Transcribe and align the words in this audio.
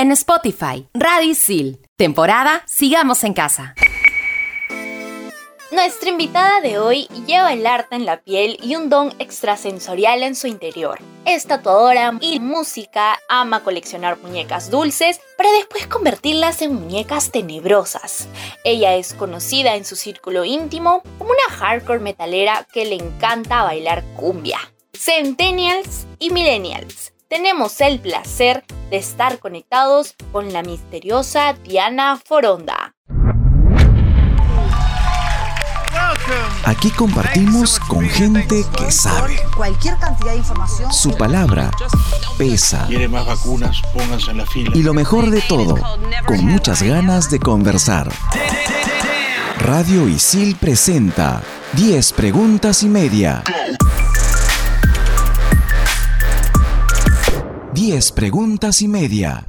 en 0.00 0.12
Spotify. 0.12 0.88
Radisil. 0.94 1.78
Temporada 1.98 2.62
Sigamos 2.66 3.22
en 3.22 3.34
Casa. 3.34 3.74
Nuestra 5.70 6.08
invitada 6.08 6.62
de 6.62 6.78
hoy 6.78 7.06
lleva 7.26 7.52
el 7.52 7.66
arte 7.66 7.96
en 7.96 8.06
la 8.06 8.22
piel 8.22 8.58
y 8.62 8.76
un 8.76 8.88
don 8.88 9.12
extrasensorial 9.18 10.22
en 10.22 10.34
su 10.36 10.46
interior. 10.46 10.98
Es 11.26 11.46
tatuadora 11.46 12.14
y 12.22 12.40
música, 12.40 13.18
ama 13.28 13.62
coleccionar 13.62 14.16
muñecas 14.22 14.70
dulces 14.70 15.20
para 15.36 15.52
después 15.52 15.86
convertirlas 15.86 16.62
en 16.62 16.76
muñecas 16.76 17.30
tenebrosas. 17.30 18.26
Ella 18.64 18.94
es 18.94 19.12
conocida 19.12 19.76
en 19.76 19.84
su 19.84 19.96
círculo 19.96 20.46
íntimo 20.46 21.02
como 21.18 21.30
una 21.30 21.58
hardcore 21.58 22.00
metalera 22.00 22.66
que 22.72 22.86
le 22.86 22.94
encanta 22.94 23.64
bailar 23.64 24.02
cumbia. 24.16 24.60
Centennials 24.94 26.06
y 26.18 26.30
Millennials, 26.30 27.12
tenemos 27.30 27.80
el 27.80 28.00
placer 28.00 28.64
de 28.90 28.96
estar 28.96 29.38
conectados 29.38 30.16
con 30.32 30.52
la 30.52 30.62
misteriosa 30.62 31.52
Diana 31.52 32.20
Foronda. 32.22 32.96
Aquí 36.64 36.90
compartimos 36.90 37.78
con 37.78 38.08
gente 38.08 38.64
que 38.76 38.90
sabe. 38.90 39.36
Cualquier 39.56 39.96
cantidad 39.98 40.32
de 40.32 40.38
información. 40.38 40.92
Su 40.92 41.16
palabra 41.16 41.70
pesa. 42.36 42.86
¿Quiere 42.88 43.06
más 43.08 43.24
vacunas? 43.24 43.80
Pónganse 43.94 44.32
en 44.32 44.38
la 44.38 44.46
fila. 44.46 44.72
Y 44.74 44.82
lo 44.82 44.92
mejor 44.92 45.30
de 45.30 45.40
todo, 45.42 45.76
con 46.26 46.44
muchas 46.44 46.82
ganas 46.82 47.30
de 47.30 47.38
conversar. 47.38 48.12
Radio 49.60 50.08
Isil 50.08 50.56
presenta 50.56 51.42
10 51.74 52.12
preguntas 52.12 52.82
y 52.82 52.88
media. 52.88 53.44
10 57.80 58.12
preguntas 58.12 58.82
y 58.82 58.88
media. 58.88 59.46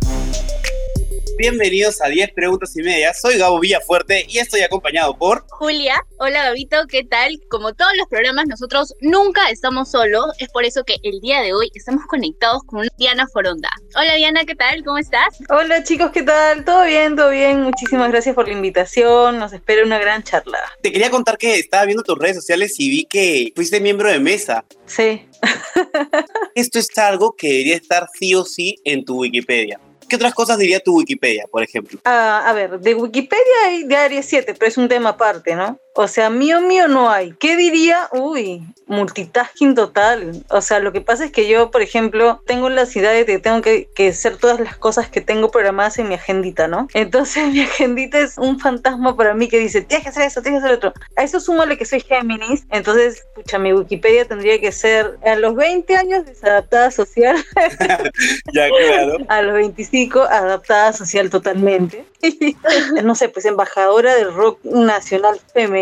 Bienvenidos 1.37 2.01
a 2.01 2.07
10 2.07 2.33
preguntas 2.33 2.75
y 2.75 2.83
media. 2.83 3.13
Soy 3.13 3.37
Gabo 3.37 3.59
Villafuerte 3.59 4.25
y 4.27 4.37
estoy 4.37 4.61
acompañado 4.61 5.17
por 5.17 5.45
Julia. 5.49 5.95
Hola 6.19 6.43
Gabito, 6.43 6.85
¿qué 6.87 7.03
tal? 7.03 7.39
Como 7.49 7.73
todos 7.73 7.91
los 7.97 8.07
programas, 8.07 8.45
nosotros 8.47 8.93
nunca 9.01 9.49
estamos 9.49 9.89
solos. 9.89 10.25
Es 10.39 10.49
por 10.49 10.65
eso 10.65 10.83
que 10.83 10.97
el 11.03 11.19
día 11.21 11.41
de 11.41 11.53
hoy 11.53 11.71
estamos 11.73 12.05
conectados 12.05 12.61
con 12.63 12.87
Diana 12.97 13.27
Foronda. 13.27 13.69
Hola 13.95 14.15
Diana, 14.15 14.45
¿qué 14.45 14.55
tal? 14.55 14.83
¿Cómo 14.83 14.97
estás? 14.97 15.39
Hola 15.49 15.83
chicos, 15.83 16.11
¿qué 16.11 16.23
tal? 16.23 16.63
¿Todo 16.63 16.85
bien? 16.85 17.15
¿Todo 17.15 17.29
bien? 17.29 17.61
Muchísimas 17.61 18.11
gracias 18.11 18.35
por 18.35 18.47
la 18.47 18.53
invitación. 18.53 19.39
Nos 19.39 19.53
espera 19.53 19.83
una 19.83 19.99
gran 19.99 20.23
charla. 20.23 20.59
Te 20.81 20.91
quería 20.91 21.09
contar 21.09 21.37
que 21.37 21.55
estaba 21.55 21.85
viendo 21.85 22.03
tus 22.03 22.17
redes 22.17 22.35
sociales 22.35 22.75
y 22.79 22.89
vi 22.89 23.05
que 23.05 23.51
fuiste 23.55 23.79
miembro 23.79 24.09
de 24.09 24.19
mesa. 24.19 24.65
Sí. 24.85 25.25
Esto 26.55 26.79
es 26.79 26.95
algo 26.97 27.35
que 27.35 27.47
debería 27.47 27.75
estar 27.75 28.07
sí 28.13 28.35
o 28.35 28.45
sí 28.45 28.75
en 28.83 29.05
tu 29.05 29.21
Wikipedia. 29.21 29.79
¿Qué 30.11 30.17
otras 30.17 30.33
cosas 30.33 30.57
diría 30.57 30.81
tu 30.81 30.97
Wikipedia, 30.97 31.45
por 31.49 31.63
ejemplo? 31.63 31.97
Ah, 32.03 32.43
a 32.45 32.51
ver, 32.51 32.81
de 32.81 32.95
Wikipedia 32.95 33.45
hay 33.63 33.93
Área 33.93 34.21
7, 34.21 34.55
pero 34.59 34.67
es 34.67 34.77
un 34.77 34.89
tema 34.89 35.11
aparte, 35.11 35.55
¿no? 35.55 35.79
O 35.93 36.07
sea, 36.07 36.29
mío, 36.29 36.61
mío 36.61 36.87
no 36.87 37.09
hay. 37.09 37.33
¿Qué 37.33 37.57
diría? 37.57 38.07
Uy, 38.13 38.63
multitasking 38.87 39.75
total. 39.75 40.43
O 40.49 40.61
sea, 40.61 40.79
lo 40.79 40.93
que 40.93 41.01
pasa 41.01 41.25
es 41.25 41.31
que 41.31 41.49
yo, 41.49 41.69
por 41.69 41.81
ejemplo, 41.81 42.41
tengo 42.45 42.69
la 42.69 42.81
ansiedad 42.81 43.11
de 43.11 43.25
que 43.25 43.39
tengo 43.39 43.61
que, 43.61 43.89
que 43.93 44.09
hacer 44.09 44.37
todas 44.37 44.59
las 44.61 44.77
cosas 44.77 45.09
que 45.09 45.19
tengo 45.19 45.51
programadas 45.51 45.99
en 45.99 46.07
mi 46.07 46.15
agendita, 46.15 46.69
¿no? 46.69 46.87
Entonces 46.93 47.51
mi 47.51 47.61
agendita 47.61 48.19
es 48.19 48.37
un 48.37 48.59
fantasma 48.59 49.17
para 49.17 49.33
mí 49.33 49.49
que 49.49 49.59
dice, 49.59 49.81
tienes 49.81 50.03
que 50.03 50.09
hacer 50.09 50.23
eso, 50.23 50.41
tienes 50.41 50.61
que 50.61 50.67
hacer 50.67 50.77
otro. 50.77 50.93
A 51.17 51.23
eso 51.23 51.41
súmale 51.41 51.77
que 51.77 51.85
soy 51.85 51.99
Géminis. 51.99 52.63
Entonces, 52.69 53.25
pucha, 53.35 53.59
mi 53.59 53.73
Wikipedia 53.73 54.25
tendría 54.25 54.59
que 54.61 54.71
ser 54.71 55.19
a 55.25 55.35
los 55.35 55.55
20 55.55 55.93
años 55.95 56.25
desadaptada 56.25 56.91
social. 56.91 57.35
ya, 58.53 58.69
claro. 58.69 59.17
A 59.27 59.41
los 59.41 59.53
25, 59.55 60.21
adaptada 60.21 60.93
social 60.93 61.29
totalmente. 61.29 62.05
no 63.03 63.15
sé, 63.15 63.29
pues 63.29 63.45
embajadora 63.45 64.15
del 64.15 64.33
rock 64.33 64.63
nacional 64.63 65.39
femenino 65.53 65.80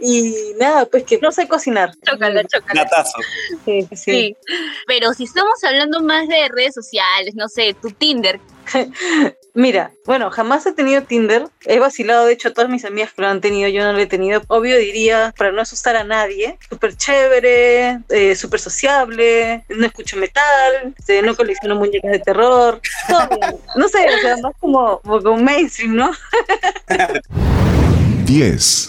y 0.00 0.52
nada, 0.58 0.86
pues 0.86 1.04
que 1.04 1.18
no 1.18 1.32
sé 1.32 1.48
cocinar. 1.48 1.90
Chócala, 2.08 2.44
chócala. 2.44 2.84
Natazo. 2.84 3.18
Sí, 3.64 3.86
sí. 3.90 3.96
Sí. 3.96 4.36
Pero 4.86 5.12
si 5.12 5.24
estamos 5.24 5.62
hablando 5.64 6.00
más 6.00 6.28
de 6.28 6.48
redes 6.54 6.74
sociales, 6.74 7.34
no 7.34 7.48
sé, 7.48 7.74
tu 7.80 7.90
Tinder. 7.90 8.40
Mira, 9.54 9.90
bueno, 10.06 10.30
jamás 10.30 10.64
he 10.66 10.72
tenido 10.72 11.02
Tinder. 11.02 11.48
He 11.64 11.80
vacilado, 11.80 12.26
de 12.26 12.34
hecho, 12.34 12.48
a 12.48 12.52
todas 12.52 12.70
mis 12.70 12.84
amigas 12.84 13.12
que 13.12 13.22
lo 13.22 13.28
han 13.28 13.40
tenido, 13.40 13.68
yo 13.68 13.82
no 13.82 13.92
lo 13.92 13.98
he 13.98 14.06
tenido. 14.06 14.40
Obvio 14.46 14.76
diría, 14.76 15.34
para 15.36 15.50
no 15.50 15.60
asustar 15.60 15.96
a 15.96 16.04
nadie, 16.04 16.58
súper 16.68 16.96
chévere, 16.96 17.98
eh, 18.10 18.36
súper 18.36 18.60
sociable, 18.60 19.64
no 19.68 19.86
escucho 19.86 20.16
metal, 20.16 20.94
este, 20.96 21.22
no 21.22 21.34
colecciono 21.34 21.74
muñecas 21.74 22.12
de 22.12 22.20
terror. 22.20 22.80
Todo. 23.08 23.60
No 23.74 23.88
sé, 23.88 24.06
o 24.06 24.20
sea, 24.20 24.36
más 24.36 24.52
como, 24.60 25.00
como 25.00 25.32
un 25.32 25.44
mainstream, 25.44 25.96
¿no? 25.96 26.12
10. 28.28 28.88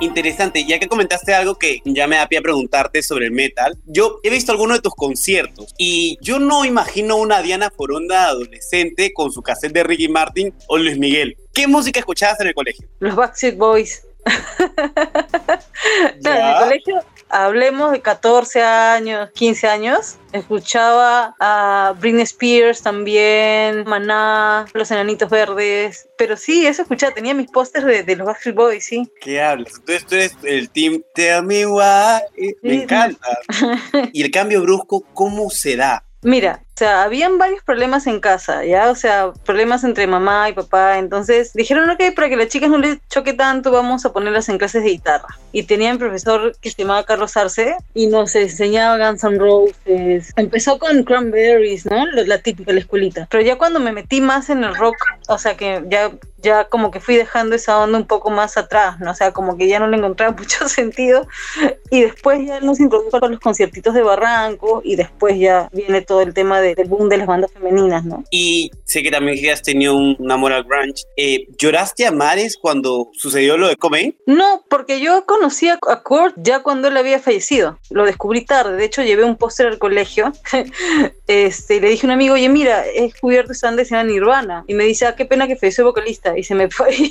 Interesante, 0.00 0.64
ya 0.66 0.80
que 0.80 0.88
comentaste 0.88 1.32
algo 1.32 1.54
que 1.54 1.80
ya 1.84 2.08
me 2.08 2.16
da 2.16 2.26
pie 2.26 2.38
a 2.38 2.42
preguntarte 2.42 3.00
sobre 3.00 3.26
el 3.26 3.30
metal, 3.30 3.78
yo 3.86 4.18
he 4.24 4.30
visto 4.30 4.50
algunos 4.50 4.78
de 4.78 4.82
tus 4.82 4.94
conciertos 4.96 5.72
y 5.78 6.18
yo 6.20 6.40
no 6.40 6.64
imagino 6.64 7.14
una 7.14 7.42
Diana 7.42 7.70
Foronda 7.70 8.24
adolescente 8.24 9.12
con 9.12 9.30
su 9.30 9.40
cassette 9.40 9.72
de 9.72 9.84
Ricky 9.84 10.08
Martin 10.08 10.52
o 10.66 10.78
Luis 10.78 10.98
Miguel. 10.98 11.36
¿Qué 11.54 11.68
música 11.68 12.00
escuchabas 12.00 12.40
en 12.40 12.48
el 12.48 12.54
colegio? 12.54 12.88
Los 12.98 13.14
Backstreet 13.14 13.56
Boys. 13.56 14.04
no, 16.24 16.34
en 16.34 16.46
el 16.46 16.56
colegio, 16.56 17.04
hablemos 17.30 17.92
de 17.92 18.00
14 18.00 18.62
años, 18.62 19.30
15 19.34 19.66
años, 19.68 20.16
escuchaba 20.32 21.34
a 21.40 21.94
Britney 21.98 22.22
Spears 22.22 22.82
también, 22.82 23.84
Maná, 23.86 24.66
Los 24.74 24.90
Enanitos 24.90 25.30
Verdes, 25.30 26.08
pero 26.18 26.36
sí, 26.36 26.66
eso 26.66 26.82
escuchaba, 26.82 27.14
tenía 27.14 27.34
mis 27.34 27.50
pósters 27.50 27.86
de, 27.86 28.02
de, 28.02 28.16
los 28.16 28.26
Backstreet 28.26 28.56
Boys, 28.56 28.84
sí. 28.84 29.10
¿Qué 29.20 29.40
hablas? 29.40 29.74
Entonces 29.78 30.06
tú 30.06 30.14
eres 30.14 30.36
el 30.42 30.70
team 30.70 31.02
Tell 31.14 31.44
Me 31.44 31.66
Why, 31.66 32.54
me 32.62 32.82
encanta. 32.82 33.28
y 34.12 34.22
el 34.22 34.30
cambio 34.30 34.62
brusco, 34.62 35.04
¿cómo 35.14 35.50
se 35.50 35.76
da? 35.76 36.04
Mira, 36.22 36.62
sea, 36.80 37.02
habían 37.04 37.38
varios 37.38 37.62
problemas 37.62 38.06
en 38.06 38.20
casa, 38.20 38.64
¿ya? 38.64 38.90
O 38.90 38.94
sea, 38.94 39.32
problemas 39.44 39.84
entre 39.84 40.06
mamá 40.06 40.48
y 40.48 40.52
papá. 40.54 40.98
Entonces 40.98 41.52
dijeron, 41.52 41.88
ok, 41.90 42.02
para 42.16 42.28
que 42.28 42.36
las 42.36 42.48
chicas 42.48 42.70
no 42.70 42.78
les 42.78 42.98
choque 43.08 43.32
tanto, 43.34 43.70
vamos 43.70 44.04
a 44.04 44.12
ponerlas 44.12 44.48
en 44.48 44.58
clases 44.58 44.82
de 44.82 44.90
guitarra. 44.90 45.28
Y 45.52 45.64
tenían 45.64 45.98
profesor 45.98 46.56
que 46.60 46.70
se 46.70 46.82
llamaba 46.82 47.04
Carlos 47.04 47.36
Arce 47.36 47.76
y 47.94 48.06
nos 48.06 48.34
enseñaba 48.34 48.96
Guns 48.98 49.24
N' 49.24 49.38
Roses. 49.38 50.32
Empezó 50.36 50.78
con 50.78 51.02
Cranberries, 51.04 51.86
¿no? 51.86 52.06
La, 52.06 52.38
típica, 52.38 52.72
la 52.72 52.80
escuelita. 52.80 53.26
Pero 53.30 53.42
ya 53.42 53.58
cuando 53.58 53.78
me 53.80 53.92
metí 53.92 54.20
más 54.20 54.48
en 54.50 54.64
el 54.64 54.74
rock, 54.74 54.96
o 55.28 55.38
sea, 55.38 55.56
que 55.56 55.82
ya, 55.88 56.10
ya 56.38 56.64
como 56.64 56.90
que 56.90 57.00
fui 57.00 57.16
dejando 57.16 57.54
esa 57.56 57.78
onda 57.78 57.98
un 57.98 58.06
poco 58.06 58.30
más 58.30 58.56
atrás, 58.56 58.98
¿no? 59.00 59.10
O 59.10 59.14
sea, 59.14 59.32
como 59.32 59.56
que 59.56 59.68
ya 59.68 59.78
no 59.80 59.88
le 59.88 59.96
encontraba 59.96 60.32
mucho 60.38 60.68
sentido. 60.68 61.26
Y 61.90 62.02
después 62.02 62.46
ya 62.46 62.60
nos 62.60 62.80
introdujo 62.80 63.20
con 63.20 63.32
los 63.32 63.40
conciertitos 63.40 63.92
de 63.94 64.02
Barranco 64.02 64.80
y 64.84 64.96
después 64.96 65.38
ya 65.38 65.68
viene 65.72 66.00
todo 66.00 66.22
el 66.22 66.32
tema 66.32 66.60
de- 66.60 66.69
del 66.74 66.88
boom 66.88 67.08
de 67.08 67.18
las 67.18 67.26
bandas 67.26 67.52
femeninas, 67.52 68.04
¿no? 68.04 68.24
Y 68.30 68.70
sé 68.84 69.02
que 69.02 69.10
también 69.10 69.38
que 69.38 69.50
has 69.50 69.62
tenido 69.62 69.96
un, 69.96 70.16
un 70.18 70.30
amor 70.30 70.52
al 70.52 70.64
grunge. 70.64 71.04
Eh, 71.16 71.46
¿Lloraste 71.58 72.06
a 72.06 72.12
mares 72.12 72.56
cuando 72.60 73.10
sucedió 73.12 73.56
lo 73.56 73.68
de 73.68 73.76
Cobain? 73.76 74.16
No, 74.26 74.64
porque 74.68 75.00
yo 75.00 75.26
conocí 75.26 75.68
a 75.68 75.78
a 75.88 76.02
Kurt 76.02 76.34
ya 76.36 76.62
cuando 76.62 76.88
él 76.88 76.96
había 76.96 77.18
fallecido. 77.18 77.78
Lo 77.90 78.04
descubrí 78.04 78.44
tarde. 78.44 78.76
De 78.76 78.84
hecho, 78.84 79.02
llevé 79.02 79.24
un 79.24 79.36
póster 79.36 79.66
al 79.66 79.78
colegio. 79.78 80.32
este, 81.26 81.76
y 81.76 81.80
le 81.80 81.88
dije 81.88 82.06
a 82.06 82.08
un 82.08 82.12
amigo, 82.12 82.34
oye, 82.34 82.48
mira, 82.48 82.86
he 82.86 83.02
descubierto 83.02 83.52
esta 83.52 83.68
banda 83.68 83.82
que 83.82 83.88
se 83.88 83.94
llama 83.94 84.10
Nirvana. 84.10 84.64
Y 84.66 84.74
me 84.74 84.84
dice, 84.84 85.06
ah, 85.06 85.16
qué 85.16 85.24
pena 85.24 85.46
que 85.46 85.56
falleció 85.56 85.82
el 85.82 85.86
vocalista. 85.86 86.36
Y 86.38 86.44
se 86.44 86.54
me 86.54 86.70
fue. 86.70 86.90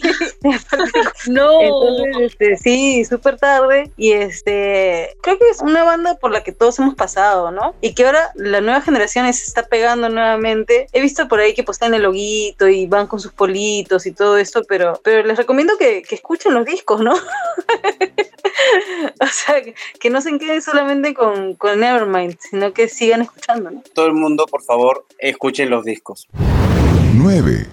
No. 1.28 1.62
Entonces, 1.62 2.32
este, 2.32 2.58
sí, 2.58 3.06
súper 3.06 3.38
tarde. 3.38 3.92
Y 3.98 4.14
este, 4.14 5.16
creo 5.22 5.38
que 5.38 5.50
es 5.50 5.62
una 5.62 5.84
banda 5.84 6.16
por 6.16 6.32
la 6.32 6.44
que 6.44 6.52
todos 6.52 6.80
hemos 6.80 6.96
pasado, 6.96 7.52
¿no? 7.52 7.76
Y 7.82 7.94
que 7.94 8.06
ahora 8.06 8.32
la 8.36 8.62
nueva 8.62 8.82
generación 8.82 9.32
se 9.34 9.46
está 9.50 9.68
pegando 9.68 10.10
nuevamente. 10.10 10.88
He 10.94 11.02
visto 11.02 11.28
por 11.28 11.40
ahí 11.40 11.54
que 11.54 11.64
postan 11.64 11.94
el 11.94 12.04
loguito 12.04 12.68
y 12.68 12.86
van 12.86 13.08
con 13.08 13.20
sus 13.20 13.34
politos 13.34 14.06
y 14.06 14.12
todo 14.12 14.38
esto, 14.38 14.64
pero, 14.68 15.00
pero 15.04 15.26
les 15.26 15.38
recomiendo 15.38 15.78
que, 15.78 16.04
que 16.04 16.16
escuchen 16.16 16.54
los 16.54 16.66
discos, 16.66 17.02
¿no? 17.02 17.14
o 19.22 19.28
sea, 19.28 19.62
que, 19.62 19.76
que 20.00 20.10
no 20.10 20.22
se 20.22 20.38
queden 20.38 20.62
solamente 20.62 21.14
con, 21.14 21.56
con 21.56 21.80
Nevermind, 21.80 22.38
sino 22.40 22.74
que 22.74 22.88
sigan 22.88 23.22
escuchando, 23.22 23.72
¿no? 23.72 23.84
Todo 23.94 24.08
el 24.08 24.14
mundo, 24.14 24.46
por 24.46 24.64
favor, 24.64 25.06
escuchen 25.18 25.70
los 25.70 25.84
discos. 25.84 26.28
9. 27.16 27.68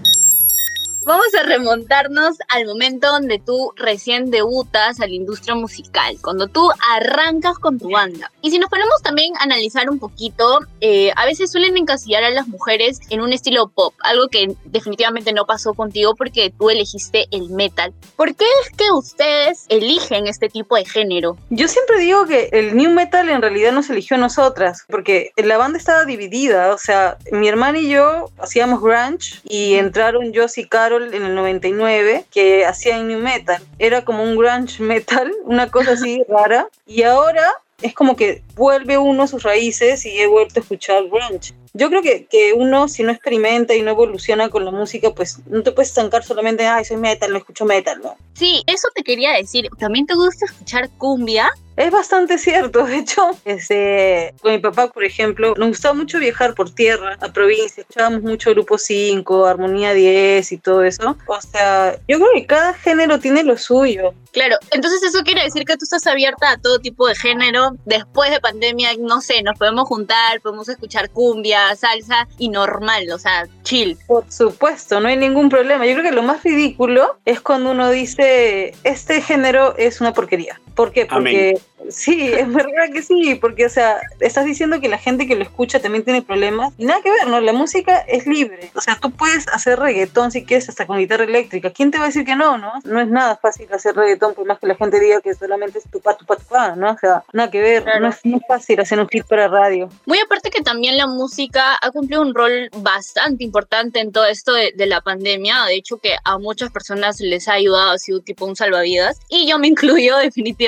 Vamos 1.07 1.33
a 1.39 1.43
remontarnos 1.43 2.35
al 2.49 2.65
momento 2.65 3.07
donde 3.07 3.39
tú 3.39 3.71
recién 3.77 4.29
debutas 4.29 4.99
a 4.99 5.07
la 5.07 5.13
industria 5.13 5.55
musical, 5.55 6.17
cuando 6.21 6.49
tú 6.49 6.69
arrancas 6.97 7.57
con 7.59 7.79
tu 7.79 7.89
banda. 7.89 8.29
Y 8.41 8.51
si 8.51 8.59
nos 8.59 8.69
ponemos 8.69 9.01
también 9.03 9.33
a 9.37 9.43
analizar 9.43 9.89
un 9.89 9.99
poquito, 9.99 10.59
eh, 10.81 11.13
a 11.15 11.25
veces 11.25 11.49
suelen 11.49 11.77
encasillar 11.77 12.25
a 12.25 12.29
las 12.31 12.49
mujeres 12.49 12.99
en 13.09 13.21
un 13.21 13.31
estilo 13.31 13.69
pop, 13.69 13.93
algo 14.01 14.27
que 14.27 14.53
definitivamente 14.65 15.31
no 15.31 15.45
pasó 15.45 15.73
contigo 15.75 16.13
porque 16.13 16.51
tú 16.59 16.69
elegiste 16.69 17.27
el 17.31 17.51
metal. 17.51 17.93
¿Por 18.17 18.35
qué 18.35 18.43
es 18.65 18.75
que 18.75 18.91
ustedes 18.91 19.65
eligen 19.69 20.27
este 20.27 20.49
tipo 20.49 20.75
de 20.75 20.83
género? 20.83 21.37
Yo 21.49 21.69
siempre 21.69 21.99
digo 21.99 22.25
que 22.25 22.49
el 22.51 22.75
new 22.75 22.91
metal 22.91 23.29
en 23.29 23.41
realidad 23.41 23.71
nos 23.71 23.89
eligió 23.89 24.17
a 24.17 24.19
nosotras, 24.19 24.83
porque 24.89 25.31
la 25.37 25.55
banda 25.55 25.77
estaba 25.77 26.03
dividida, 26.03 26.73
o 26.73 26.77
sea, 26.77 27.17
mi 27.31 27.47
hermana 27.47 27.77
y 27.77 27.87
yo 27.91 28.29
hacíamos 28.39 28.81
grunge 28.81 29.39
y 29.45 29.75
entraron 29.75 30.33
Joss 30.35 30.57
y 30.57 30.67
En 31.03 31.23
el 31.23 31.35
99 31.35 32.25
que 32.31 32.65
hacían 32.65 33.07
new 33.07 33.19
metal. 33.19 33.61
Era 33.79 34.03
como 34.03 34.23
un 34.23 34.37
grunge 34.37 34.81
metal, 34.81 35.31
una 35.45 35.69
cosa 35.69 35.93
así 35.93 36.23
rara. 36.29 36.67
Y 36.85 37.03
ahora 37.03 37.45
es 37.81 37.93
como 37.93 38.15
que 38.15 38.43
vuelve 38.55 38.97
uno 38.97 39.23
a 39.23 39.27
sus 39.27 39.43
raíces 39.43 40.05
y 40.05 40.19
he 40.19 40.27
vuelto 40.27 40.59
a 40.59 40.63
escuchar 40.63 41.03
grunge. 41.07 41.53
Yo 41.73 41.89
creo 41.89 42.01
que, 42.01 42.25
que 42.25 42.53
uno, 42.53 42.87
si 42.87 43.03
no 43.03 43.11
experimenta 43.11 43.75
y 43.75 43.81
no 43.81 43.91
evoluciona 43.91 44.49
con 44.49 44.65
la 44.65 44.71
música, 44.71 45.13
pues 45.13 45.39
no 45.47 45.63
te 45.63 45.71
puedes 45.71 45.89
estancar 45.89 46.23
solamente, 46.23 46.65
ay, 46.65 46.85
soy 46.85 46.97
metal, 46.97 47.31
no 47.31 47.37
escucho 47.37 47.65
metal, 47.65 47.99
¿no? 48.01 48.15
Sí, 48.33 48.63
eso 48.67 48.87
te 48.93 49.03
quería 49.03 49.33
decir. 49.33 49.67
¿También 49.79 50.05
te 50.05 50.13
gusta 50.13 50.45
escuchar 50.45 50.89
cumbia? 50.97 51.51
Es 51.77 51.91
bastante 51.91 52.39
cierto, 52.39 52.85
de 52.85 52.97
hecho, 52.97 53.29
este, 53.45 54.33
con 54.41 54.51
mi 54.51 54.57
papá, 54.57 54.87
por 54.87 55.03
ejemplo, 55.03 55.53
nos 55.57 55.67
gustaba 55.67 55.93
mucho 55.93 56.17
viajar 56.17 56.55
por 56.55 56.71
tierra, 56.73 57.17
a 57.21 57.31
provincia, 57.31 57.81
escuchábamos 57.81 58.23
mucho 58.23 58.49
Grupo 58.49 58.79
5, 58.79 59.45
Armonía 59.45 59.93
10 59.93 60.51
y 60.53 60.57
todo 60.57 60.83
eso. 60.83 61.15
O 61.27 61.41
sea, 61.41 61.95
yo 62.07 62.17
creo 62.17 62.29
que 62.33 62.47
cada 62.47 62.73
género 62.73 63.19
tiene 63.19 63.43
lo 63.43 63.59
suyo. 63.59 64.15
Claro, 64.31 64.57
entonces 64.71 65.03
eso 65.03 65.23
quiere 65.23 65.43
decir 65.43 65.65
que 65.65 65.77
tú 65.77 65.83
estás 65.83 66.07
abierta 66.07 66.51
a 66.51 66.57
todo 66.57 66.79
tipo 66.79 67.07
de 67.07 67.15
género. 67.15 67.75
Después 67.85 68.31
de 68.31 68.39
pandemia, 68.39 68.91
no 68.99 69.21
sé, 69.21 69.43
nos 69.43 69.57
podemos 69.57 69.87
juntar, 69.87 70.41
podemos 70.41 70.67
escuchar 70.69 71.11
cumbia, 71.11 71.56
salsa 71.75 72.27
y 72.37 72.49
normal, 72.49 73.09
o 73.13 73.19
sea, 73.19 73.47
chill. 73.63 73.97
Por 74.07 74.31
supuesto, 74.31 74.99
no 74.99 75.07
hay 75.07 75.17
ningún 75.17 75.49
problema. 75.49 75.85
Yo 75.85 75.93
creo 75.93 76.09
que 76.09 76.15
lo 76.15 76.23
más 76.23 76.43
ridículo 76.43 77.19
es 77.25 77.41
cuando 77.41 77.71
uno 77.71 77.89
dice, 77.89 78.75
este 78.83 79.21
género 79.21 79.75
es 79.77 80.01
una 80.01 80.13
porquería. 80.13 80.59
¿Por 80.77 80.91
qué? 80.91 81.07
Porque 81.07 81.59
sí, 81.89 82.31
es 82.31 82.53
verdad 82.53 82.93
que 82.93 83.01
sí, 83.01 83.33
porque, 83.33 83.65
o 83.65 83.69
sea, 83.69 83.99
estás 84.19 84.45
diciendo 84.45 84.79
que 84.79 84.87
la 84.87 84.99
gente 84.99 85.25
que 85.25 85.35
lo 85.35 85.41
escucha 85.41 85.79
también 85.79 86.03
tiene 86.03 86.21
problemas. 86.21 86.71
Y 86.77 86.85
nada 86.85 87.01
que 87.01 87.09
ver, 87.09 87.27
¿no? 87.27 87.41
La 87.41 87.51
música 87.51 87.97
es 88.07 88.27
libre. 88.27 88.69
O 88.75 88.81
sea, 88.81 88.95
tú 89.01 89.09
puedes 89.09 89.47
hacer 89.47 89.79
reggaetón 89.79 90.31
si 90.31 90.45
quieres 90.45 90.69
hasta 90.69 90.85
con 90.85 90.99
guitarra 90.99 91.23
eléctrica. 91.23 91.71
¿Quién 91.71 91.89
te 91.89 91.97
va 91.97 92.03
a 92.03 92.07
decir 92.07 92.25
que 92.25 92.35
no, 92.35 92.59
no? 92.59 92.73
No 92.83 93.01
es 93.01 93.07
nada 93.07 93.37
fácil 93.37 93.67
hacer 93.73 93.95
reggaetón, 93.95 94.35
por 94.35 94.45
más 94.45 94.59
que 94.59 94.67
la 94.67 94.75
gente 94.75 94.99
diga 94.99 95.19
que 95.19 95.33
solamente 95.33 95.79
es 95.79 95.89
tu 95.89 95.99
pa, 95.99 96.15
tu 96.15 96.25
pa, 96.25 96.35
tu 96.35 96.45
pa, 96.45 96.75
¿no? 96.75 96.91
O 96.91 96.97
sea, 96.99 97.23
nada 97.33 97.49
que 97.49 97.59
ver. 97.59 97.83
No, 97.99 98.09
es, 98.09 98.19
no 98.23 98.37
es 98.37 98.43
fácil 98.47 98.79
hacer 98.79 98.99
un 98.99 99.07
hit 99.07 99.25
para 99.25 99.47
radio. 99.47 99.89
Muy 100.05 100.19
aparte 100.19 100.51
que 100.51 100.61
también 100.61 100.95
la 100.95 101.07
música 101.07 101.75
ha 101.81 101.89
cumplido 101.89 102.21
un 102.21 102.35
rol 102.35 102.69
bastante 102.77 103.43
importante 103.43 103.99
en 103.99 104.11
todo 104.11 104.27
esto 104.27 104.53
de, 104.53 104.73
de 104.75 104.85
la 104.85 105.01
pandemia. 105.01 105.65
De 105.65 105.73
hecho, 105.73 105.97
que 105.97 106.17
a 106.23 106.37
muchas 106.37 106.71
personas 106.71 107.19
les 107.19 107.47
ha 107.47 107.53
ayudado, 107.53 107.93
ha 107.93 107.97
sido 107.97 108.21
tipo 108.21 108.45
un 108.45 108.55
salvavidas. 108.55 109.19
Y 109.27 109.49
yo 109.49 109.57
me 109.57 109.67
incluyo 109.67 110.17
definitivamente 110.27 110.66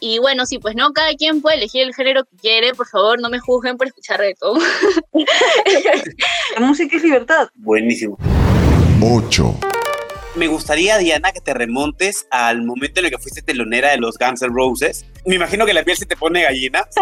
y 0.00 0.18
bueno, 0.18 0.46
sí, 0.46 0.58
pues 0.58 0.74
no, 0.74 0.92
cada 0.92 1.14
quien 1.14 1.40
puede 1.40 1.56
elegir 1.56 1.82
el 1.82 1.94
género 1.94 2.24
que 2.24 2.36
quiere. 2.36 2.74
Por 2.74 2.88
favor, 2.88 3.20
no 3.20 3.28
me 3.28 3.38
juzguen 3.38 3.76
por 3.76 3.86
escuchar 3.86 4.20
de 4.20 4.34
todo. 4.34 4.58
La 6.58 6.66
música 6.66 6.96
es 6.96 7.02
libertad. 7.02 7.48
Buenísimo. 7.54 8.18
8. 9.00 9.77
Me 10.38 10.46
gustaría, 10.46 10.98
Diana, 10.98 11.32
que 11.32 11.40
te 11.40 11.52
remontes 11.52 12.28
al 12.30 12.62
momento 12.62 13.00
en 13.00 13.06
el 13.06 13.10
que 13.10 13.18
fuiste 13.18 13.42
telonera 13.42 13.90
de 13.90 13.96
los 13.96 14.16
Guns 14.18 14.40
N' 14.40 14.52
Roses. 14.54 15.04
Me 15.26 15.34
imagino 15.34 15.66
que 15.66 15.74
la 15.74 15.82
piel 15.82 15.96
se 15.96 16.06
te 16.06 16.16
pone 16.16 16.42
gallina. 16.42 16.86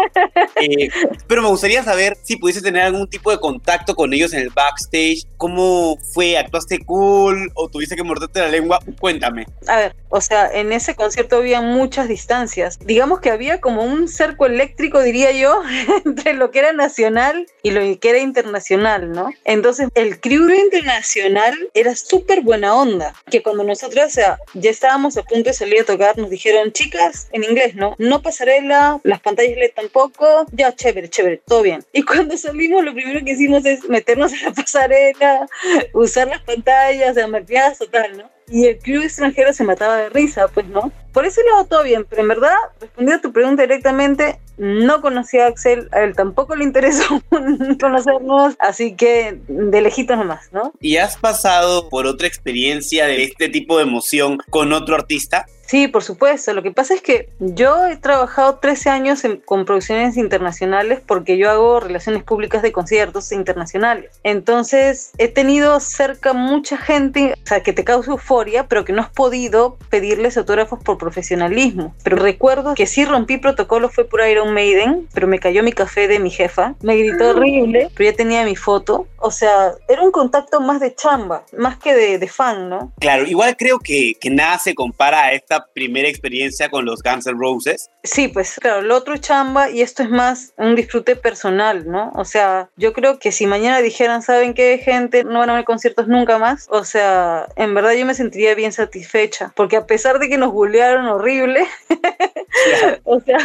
Eh, 0.59 0.89
pero 1.27 1.43
me 1.43 1.49
gustaría 1.49 1.83
saber 1.83 2.17
si 2.23 2.35
pudiste 2.35 2.63
tener 2.63 2.81
algún 2.81 3.07
tipo 3.07 3.29
de 3.29 3.39
contacto 3.39 3.93
con 3.93 4.11
ellos 4.11 4.33
en 4.33 4.39
el 4.39 4.49
backstage. 4.49 5.27
¿Cómo 5.37 5.99
fue? 6.13 6.35
¿Actuaste 6.35 6.79
cool 6.79 7.51
o 7.53 7.69
tuviste 7.69 7.95
que 7.95 8.01
morderte 8.01 8.39
la 8.39 8.47
lengua? 8.47 8.79
Cuéntame. 8.99 9.45
A 9.67 9.77
ver, 9.77 9.95
o 10.09 10.19
sea, 10.19 10.49
en 10.51 10.71
ese 10.73 10.95
concierto 10.95 11.37
había 11.37 11.61
muchas 11.61 12.07
distancias. 12.07 12.79
Digamos 12.83 13.19
que 13.19 13.29
había 13.29 13.61
como 13.61 13.83
un 13.83 14.07
cerco 14.07 14.47
eléctrico, 14.47 15.01
diría 15.01 15.31
yo, 15.31 15.61
entre 16.05 16.33
lo 16.33 16.49
que 16.49 16.59
era 16.59 16.73
nacional 16.73 17.45
y 17.61 17.69
lo 17.69 17.81
que 17.99 18.09
era 18.09 18.19
internacional, 18.19 19.11
¿no? 19.11 19.29
Entonces, 19.45 19.89
el 19.93 20.19
crew 20.19 20.49
internacional 20.49 21.55
era 21.75 21.95
súper 21.95 22.41
buena 22.41 22.73
onda. 22.73 23.13
Que 23.29 23.43
cuando 23.43 23.63
nosotros 23.63 24.05
o 24.05 24.09
sea, 24.09 24.39
ya 24.53 24.69
estábamos 24.69 25.17
a 25.17 25.23
punto 25.23 25.49
de 25.49 25.53
salir 25.53 25.81
a 25.81 25.85
tocar, 25.85 26.17
nos 26.17 26.29
dijeron, 26.29 26.71
chicas, 26.71 27.27
en 27.31 27.43
inglés, 27.43 27.75
¿no? 27.75 27.95
No 27.97 28.21
pasarela, 28.21 28.99
las 29.03 29.19
pantallas 29.21 29.57
LED 29.57 29.71
tampoco, 29.75 30.45
ya, 30.51 30.75
chévere, 30.75 31.09
chévere, 31.09 31.41
todo 31.45 31.61
bien. 31.61 31.83
Y 31.93 32.03
cuando 32.03 32.37
salimos, 32.37 32.83
lo 32.83 32.93
primero 32.93 33.23
que 33.25 33.31
hicimos 33.31 33.65
es 33.65 33.87
meternos 33.89 34.31
a 34.33 34.45
la 34.45 34.53
pasarela, 34.53 35.47
usar 35.93 36.27
las 36.27 36.41
pantallas, 36.41 37.11
o 37.11 37.13
sea, 37.15 37.27
maquilladas, 37.27 37.79
total, 37.79 38.17
¿no? 38.17 38.37
y 38.49 38.65
el 38.65 38.77
club 38.77 39.03
extranjero 39.03 39.51
se 39.53 39.63
mataba 39.63 39.97
de 39.97 40.09
risa, 40.09 40.47
pues 40.47 40.65
no. 40.67 40.91
Por 41.11 41.25
ese 41.25 41.43
lado 41.43 41.65
todo 41.65 41.83
bien, 41.83 42.05
pero 42.09 42.21
en 42.21 42.27
verdad, 42.29 42.55
respondiendo 42.79 43.19
a 43.19 43.21
tu 43.21 43.33
pregunta 43.33 43.63
directamente, 43.63 44.39
no 44.57 45.01
conocía 45.01 45.45
a 45.45 45.47
Axel, 45.49 45.87
a 45.91 46.01
él 46.01 46.15
tampoco 46.15 46.55
le 46.55 46.63
interesó 46.63 47.21
conocernos, 47.79 48.55
así 48.59 48.95
que 48.95 49.39
de 49.47 49.81
lejitos 49.81 50.17
nomás, 50.17 50.51
¿no? 50.51 50.73
¿Y 50.79 50.97
has 50.97 51.17
pasado 51.17 51.89
por 51.89 52.07
otra 52.07 52.27
experiencia 52.27 53.05
de 53.05 53.23
este 53.23 53.49
tipo 53.49 53.77
de 53.77 53.83
emoción 53.83 54.39
con 54.49 54.73
otro 54.73 54.95
artista? 54.95 55.45
Sí, 55.67 55.87
por 55.87 56.03
supuesto. 56.03 56.53
Lo 56.53 56.63
que 56.63 56.71
pasa 56.71 56.93
es 56.93 57.01
que 57.01 57.29
yo 57.39 57.85
he 57.87 57.97
trabajado 57.97 58.55
13 58.55 58.89
años 58.89 59.23
en, 59.25 59.37
con 59.37 59.65
producciones 59.65 60.15
internacionales 60.15 61.01
porque 61.05 61.37
yo 61.37 61.51
hago 61.51 61.81
relaciones 61.81 62.23
públicas 62.23 62.61
de 62.61 62.71
conciertos 62.71 63.31
internacionales. 63.33 64.11
Entonces 64.23 65.11
he 65.17 65.27
tenido 65.27 65.79
cerca 65.81 66.31
mucha 66.33 66.77
gente, 66.77 67.33
o 67.33 67.47
sea, 67.47 67.63
que 67.63 67.73
te 67.73 67.83
causa 67.83 68.11
euforia, 68.11 68.67
pero 68.67 68.85
que 68.85 68.93
no 68.93 69.01
has 69.01 69.09
podido 69.09 69.77
pedirles 69.89 70.37
autógrafos 70.37 70.79
por 70.81 70.97
profesionalismo. 70.97 71.93
Pero 72.03 72.15
recuerdo 72.15 72.73
que 72.73 72.87
sí 72.87 73.03
rompí 73.03 73.37
protocolo 73.37 73.89
fue 73.89 74.05
por 74.05 74.25
Iron 74.25 74.53
Maiden, 74.53 75.07
pero 75.13 75.27
me 75.27 75.39
cayó 75.39 75.63
mi 75.63 75.73
café 75.73 76.07
de 76.07 76.19
mi 76.19 76.29
jefa. 76.29 76.75
Me 76.81 76.95
gritó 76.95 77.31
horrible, 77.31 77.89
pero 77.93 78.11
ya 78.11 78.15
tenía 78.15 78.45
mi 78.45 78.55
foto. 78.55 79.07
O 79.17 79.31
sea, 79.31 79.73
era 79.89 80.01
un 80.01 80.11
contacto 80.11 80.61
más 80.61 80.79
de 80.79 80.95
chamba, 80.95 81.43
más 81.57 81.77
que 81.77 81.93
de, 81.93 82.19
de 82.19 82.27
fan, 82.29 82.69
¿no? 82.69 82.93
Claro, 82.99 83.25
igual 83.25 83.57
creo 83.57 83.79
que, 83.79 84.13
que 84.19 84.29
nada 84.29 84.59
se 84.59 84.73
compara 84.73 85.25
a 85.25 85.33
esta 85.33 85.56
primera 85.73 86.07
experiencia 86.07 86.69
con 86.69 86.85
los 86.85 87.01
Guns 87.01 87.27
N' 87.27 87.37
Roses. 87.39 87.89
Sí, 88.03 88.27
pues 88.27 88.55
claro, 88.59 88.81
lo 88.81 88.95
otro 88.95 89.13
es 89.13 89.21
chamba 89.21 89.69
y 89.69 89.81
esto 89.81 90.03
es 90.03 90.09
más 90.09 90.53
un 90.57 90.75
disfrute 90.75 91.15
personal, 91.15 91.89
¿no? 91.89 92.11
O 92.15 92.25
sea, 92.25 92.69
yo 92.75 92.93
creo 92.93 93.19
que 93.19 93.31
si 93.31 93.47
mañana 93.47 93.81
dijeran, 93.81 94.21
¿saben 94.21 94.53
qué, 94.53 94.79
gente? 94.83 95.23
No 95.23 95.39
van 95.39 95.49
a 95.49 95.53
haber 95.53 95.65
conciertos 95.65 96.07
nunca 96.07 96.37
más. 96.37 96.67
O 96.69 96.83
sea, 96.83 97.47
en 97.55 97.73
verdad 97.73 97.93
yo 97.93 98.05
me 98.05 98.13
sentiría 98.13 98.55
bien 98.55 98.71
satisfecha, 98.71 99.51
porque 99.55 99.77
a 99.77 99.85
pesar 99.85 100.19
de 100.19 100.29
que 100.29 100.37
nos 100.37 100.51
bullearon 100.51 101.05
horrible, 101.05 101.65
o 103.03 103.19
sea, 103.19 103.37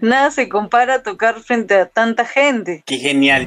nada 0.00 0.30
se 0.30 0.48
compara 0.48 0.94
a 0.94 1.02
tocar 1.02 1.40
frente 1.40 1.74
a 1.74 1.86
tanta 1.86 2.24
gente. 2.24 2.82
Qué 2.86 2.96
genial. 2.96 3.46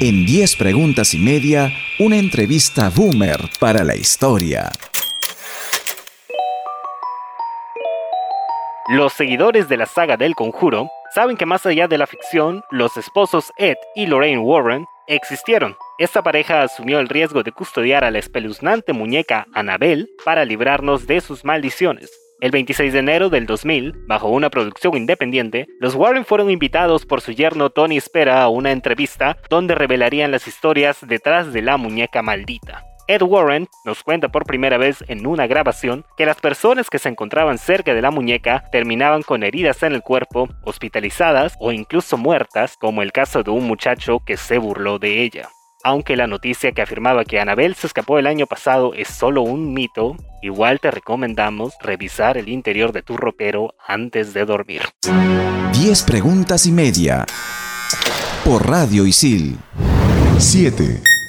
En 0.00 0.24
10 0.24 0.56
preguntas 0.56 1.12
y 1.12 1.18
media, 1.18 1.70
una 1.98 2.16
entrevista 2.16 2.88
boomer 2.88 3.38
para 3.58 3.84
la 3.84 3.94
historia. 3.94 4.72
Los 8.92 9.12
seguidores 9.12 9.68
de 9.68 9.76
la 9.76 9.86
saga 9.86 10.16
del 10.16 10.34
conjuro 10.34 10.90
saben 11.14 11.36
que 11.36 11.46
más 11.46 11.64
allá 11.64 11.86
de 11.86 11.96
la 11.96 12.08
ficción, 12.08 12.64
los 12.72 12.96
esposos 12.96 13.52
Ed 13.56 13.76
y 13.94 14.06
Lorraine 14.06 14.40
Warren 14.40 14.84
existieron. 15.06 15.76
Esta 15.98 16.24
pareja 16.24 16.62
asumió 16.62 16.98
el 16.98 17.08
riesgo 17.08 17.44
de 17.44 17.52
custodiar 17.52 18.02
a 18.02 18.10
la 18.10 18.18
espeluznante 18.18 18.92
muñeca 18.92 19.46
Annabelle 19.54 20.08
para 20.24 20.44
librarnos 20.44 21.06
de 21.06 21.20
sus 21.20 21.44
maldiciones. 21.44 22.10
El 22.40 22.50
26 22.50 22.92
de 22.92 22.98
enero 22.98 23.30
del 23.30 23.46
2000, 23.46 23.94
bajo 24.08 24.28
una 24.28 24.50
producción 24.50 24.96
independiente, 24.96 25.68
los 25.78 25.94
Warren 25.94 26.24
fueron 26.24 26.50
invitados 26.50 27.06
por 27.06 27.20
su 27.20 27.30
yerno 27.30 27.70
Tony 27.70 28.00
Spera 28.00 28.42
a 28.42 28.48
una 28.48 28.72
entrevista 28.72 29.36
donde 29.48 29.76
revelarían 29.76 30.32
las 30.32 30.48
historias 30.48 30.98
detrás 31.06 31.52
de 31.52 31.62
la 31.62 31.76
muñeca 31.76 32.22
maldita. 32.22 32.89
Ed 33.10 33.22
Warren 33.22 33.68
nos 33.84 34.04
cuenta 34.04 34.28
por 34.28 34.44
primera 34.44 34.78
vez 34.78 35.02
en 35.08 35.26
una 35.26 35.48
grabación 35.48 36.04
que 36.16 36.26
las 36.26 36.36
personas 36.36 36.88
que 36.88 37.00
se 37.00 37.08
encontraban 37.08 37.58
cerca 37.58 37.92
de 37.92 38.02
la 38.02 38.12
muñeca 38.12 38.62
terminaban 38.70 39.22
con 39.22 39.42
heridas 39.42 39.82
en 39.82 39.94
el 39.94 40.02
cuerpo, 40.02 40.48
hospitalizadas 40.62 41.54
o 41.58 41.72
incluso 41.72 42.16
muertas, 42.16 42.76
como 42.76 43.02
el 43.02 43.10
caso 43.10 43.42
de 43.42 43.50
un 43.50 43.66
muchacho 43.66 44.20
que 44.24 44.36
se 44.36 44.58
burló 44.58 45.00
de 45.00 45.24
ella. 45.24 45.48
Aunque 45.82 46.14
la 46.14 46.28
noticia 46.28 46.70
que 46.70 46.82
afirmaba 46.82 47.24
que 47.24 47.40
Annabelle 47.40 47.74
se 47.74 47.88
escapó 47.88 48.20
el 48.20 48.28
año 48.28 48.46
pasado 48.46 48.94
es 48.94 49.08
solo 49.08 49.42
un 49.42 49.74
mito, 49.74 50.14
igual 50.40 50.78
te 50.78 50.92
recomendamos 50.92 51.74
revisar 51.80 52.38
el 52.38 52.48
interior 52.48 52.92
de 52.92 53.02
tu 53.02 53.16
ropero 53.16 53.74
antes 53.88 54.34
de 54.34 54.44
dormir. 54.44 54.82
10 55.72 56.02
preguntas 56.04 56.64
y 56.64 56.70
media. 56.70 57.26
Por 58.44 58.70
Radio 58.70 59.04
Isil. 59.04 59.58
7. 60.38 61.19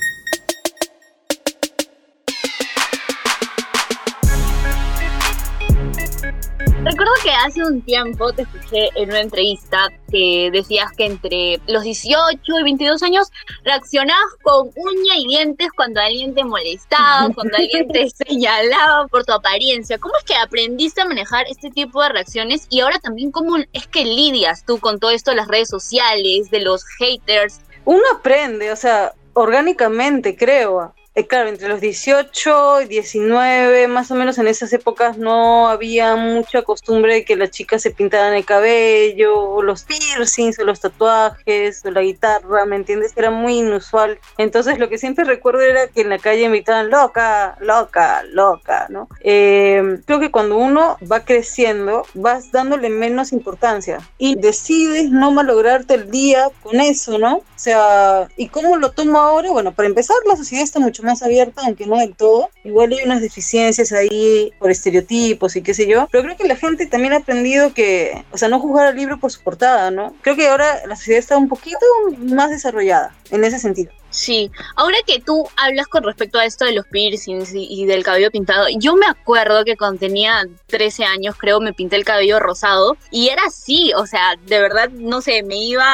Que 7.24 7.32
hace 7.32 7.64
un 7.64 7.82
tiempo 7.82 8.34
te 8.34 8.44
escuché 8.44 8.90
en 8.96 9.10
una 9.10 9.20
entrevista 9.20 9.90
que 10.10 10.50
decías 10.52 10.92
que 10.98 11.06
entre 11.06 11.60
los 11.68 11.84
18 11.84 12.42
y 12.42 12.64
22 12.64 13.04
años 13.04 13.32
reaccionabas 13.64 14.34
con 14.42 14.70
uña 14.76 15.18
y 15.18 15.28
dientes 15.28 15.70
cuando 15.76 16.02
alguien 16.02 16.34
te 16.34 16.44
molestaba, 16.44 17.32
cuando 17.34 17.58
alguien 17.58 17.88
te 17.90 18.10
señalaba 18.28 19.08
por 19.08 19.24
tu 19.26 19.34
apariencia. 19.34 20.00
¿Cómo 20.00 20.16
es 20.18 20.24
que 20.24 20.36
aprendiste 20.36 21.02
a 21.02 21.06
manejar 21.06 21.46
este 21.50 21.70
tipo 21.70 22.02
de 22.02 22.10
reacciones 22.10 22.66
y 22.70 22.80
ahora 22.80 22.98
también 23.00 23.32
cómo 23.32 23.58
es 23.72 23.88
que 23.88 24.04
lidias 24.04 24.66
tú 24.66 24.80
con 24.80 25.00
todo 25.00 25.12
esto 25.12 25.32
de 25.32 25.38
las 25.38 25.48
redes 25.48 25.70
sociales, 25.70 26.50
de 26.50 26.62
los 26.62 26.84
haters? 26.98 27.62
Uno 27.86 28.04
aprende, 28.14 28.72
o 28.72 28.76
sea, 28.76 29.14
orgánicamente 29.34 30.36
creo. 30.36 30.94
Eh, 31.14 31.28
claro, 31.28 31.50
entre 31.50 31.68
los 31.68 31.82
18 31.82 32.84
y 32.84 32.86
19, 32.86 33.90
más 33.90 34.12
o 34.12 34.16
menos 34.16 34.38
en 34.38 34.48
esas 34.48 34.72
épocas 34.72 35.18
no 35.18 35.68
había 35.68 36.16
mucha 36.16 36.62
costumbre 36.62 37.16
de 37.16 37.26
que 37.26 37.36
las 37.36 37.52
chicas 37.52 37.82
se 37.82 37.92
pintaran 37.92 38.34
el 38.34 38.46
cabello, 38.46 39.38
o 39.38 39.62
los 39.62 39.84
piercings, 39.84 40.58
o 40.60 40.64
los 40.64 40.80
tatuajes, 40.80 41.84
o 41.84 41.92
la 41.92 42.02
guitarra, 42.02 42.66
¿me 42.66 42.78
entiendes? 42.78 43.12
Era 43.18 43.30
muy 43.30 43.60
inusual. 43.60 44.20
Entonces 44.38 44.80
lo 44.80 44.88
que 44.88 44.98
siempre 44.98 45.26
recuerdo 45.26 45.60
era 45.60 45.88
que 45.88 46.00
en 46.00 46.10
la 46.10 46.18
calle 46.18 46.48
me 46.48 46.58
gritaban 46.58 46.90
loca, 46.90 47.58
loca, 47.60 48.24
loca, 48.32 48.88
¿no? 48.90 49.10
Eh, 49.20 50.00
creo 50.06 50.22
que 50.22 50.32
cuando 50.32 50.58
uno 50.58 50.98
va 51.12 51.26
creciendo, 51.26 52.06
vas 52.14 52.54
dándole 52.54 52.90
menos 52.90 53.34
importancia 53.34 54.00
y 54.18 54.36
decides 54.36 55.10
no 55.12 55.32
malograrte 55.32 55.96
el 55.96 56.10
día 56.10 56.48
con 56.64 56.80
eso, 56.80 57.18
¿no? 57.18 57.36
O 57.38 57.64
sea, 57.64 58.30
¿y 58.38 58.48
cómo 58.48 58.78
lo 58.78 58.92
tomo 58.92 59.20
ahora? 59.20 59.52
Bueno, 59.52 59.74
para 59.74 59.90
empezar, 59.90 60.16
la 60.26 60.38
sociedad 60.38 60.64
está 60.64 60.80
mucho 60.80 61.01
más 61.04 61.24
abierta, 61.24 61.62
aunque 61.66 61.86
no 61.86 61.98
del 61.98 62.16
todo. 62.16 62.50
Igual 62.64 62.92
hay 62.94 63.06
unas 63.06 63.22
deficiencias 63.22 63.92
ahí 63.92 64.52
por 64.60 64.72
estereotipos 64.72 65.56
y 65.56 65.62
qué 65.62 65.74
sé 65.74 65.88
yo. 65.88 66.08
Pero 66.12 66.24
creo 66.24 66.38
que 66.38 66.48
la 66.48 66.56
gente 66.56 66.86
también 66.86 67.14
ha 67.14 67.18
aprendido 67.18 67.74
que, 67.74 68.24
o 68.32 68.38
sea, 68.38 68.50
no 68.50 68.60
juzgar 68.60 68.88
al 68.88 68.96
libro 68.96 69.20
por 69.20 69.32
su 69.32 69.42
portada, 69.42 69.92
¿no? 69.92 70.14
Creo 70.22 70.36
que 70.36 70.48
ahora 70.48 70.86
la 70.88 70.96
sociedad 70.96 71.20
está 71.20 71.38
un 71.38 71.50
poquito 71.50 71.86
más 72.18 72.50
desarrollada 72.50 73.16
en 73.32 73.44
ese 73.44 73.60
sentido. 73.60 73.92
Sí, 74.12 74.52
ahora 74.76 74.98
que 75.08 75.20
tú 75.20 75.48
hablas 75.56 75.88
con 75.88 76.04
respecto 76.04 76.38
a 76.38 76.46
esto 76.46 76.66
de 76.66 76.74
los 76.74 76.86
piercings 76.86 77.52
y, 77.54 77.86
del 77.86 78.04
cabello 78.04 78.30
pintado, 78.30 78.68
yo 78.78 78.96
me 78.96 79.06
acuerdo 79.08 79.64
que 79.64 79.78
cuando 79.78 80.00
tenía 80.00 80.46
13 80.68 81.06
años, 81.06 81.36
creo, 81.38 81.62
me 81.62 81.74
pinté 81.74 81.96
el 81.96 82.04
cabello 82.04 82.40
rosado 82.40 82.98
y 83.10 83.30
era 83.30 83.44
así, 83.48 83.94
o 83.96 84.06
sea, 84.06 84.36
de 84.46 84.60
verdad, 84.60 84.90
no 84.90 85.22
sé, 85.22 85.44
me 85.44 85.56
iba 85.56 85.86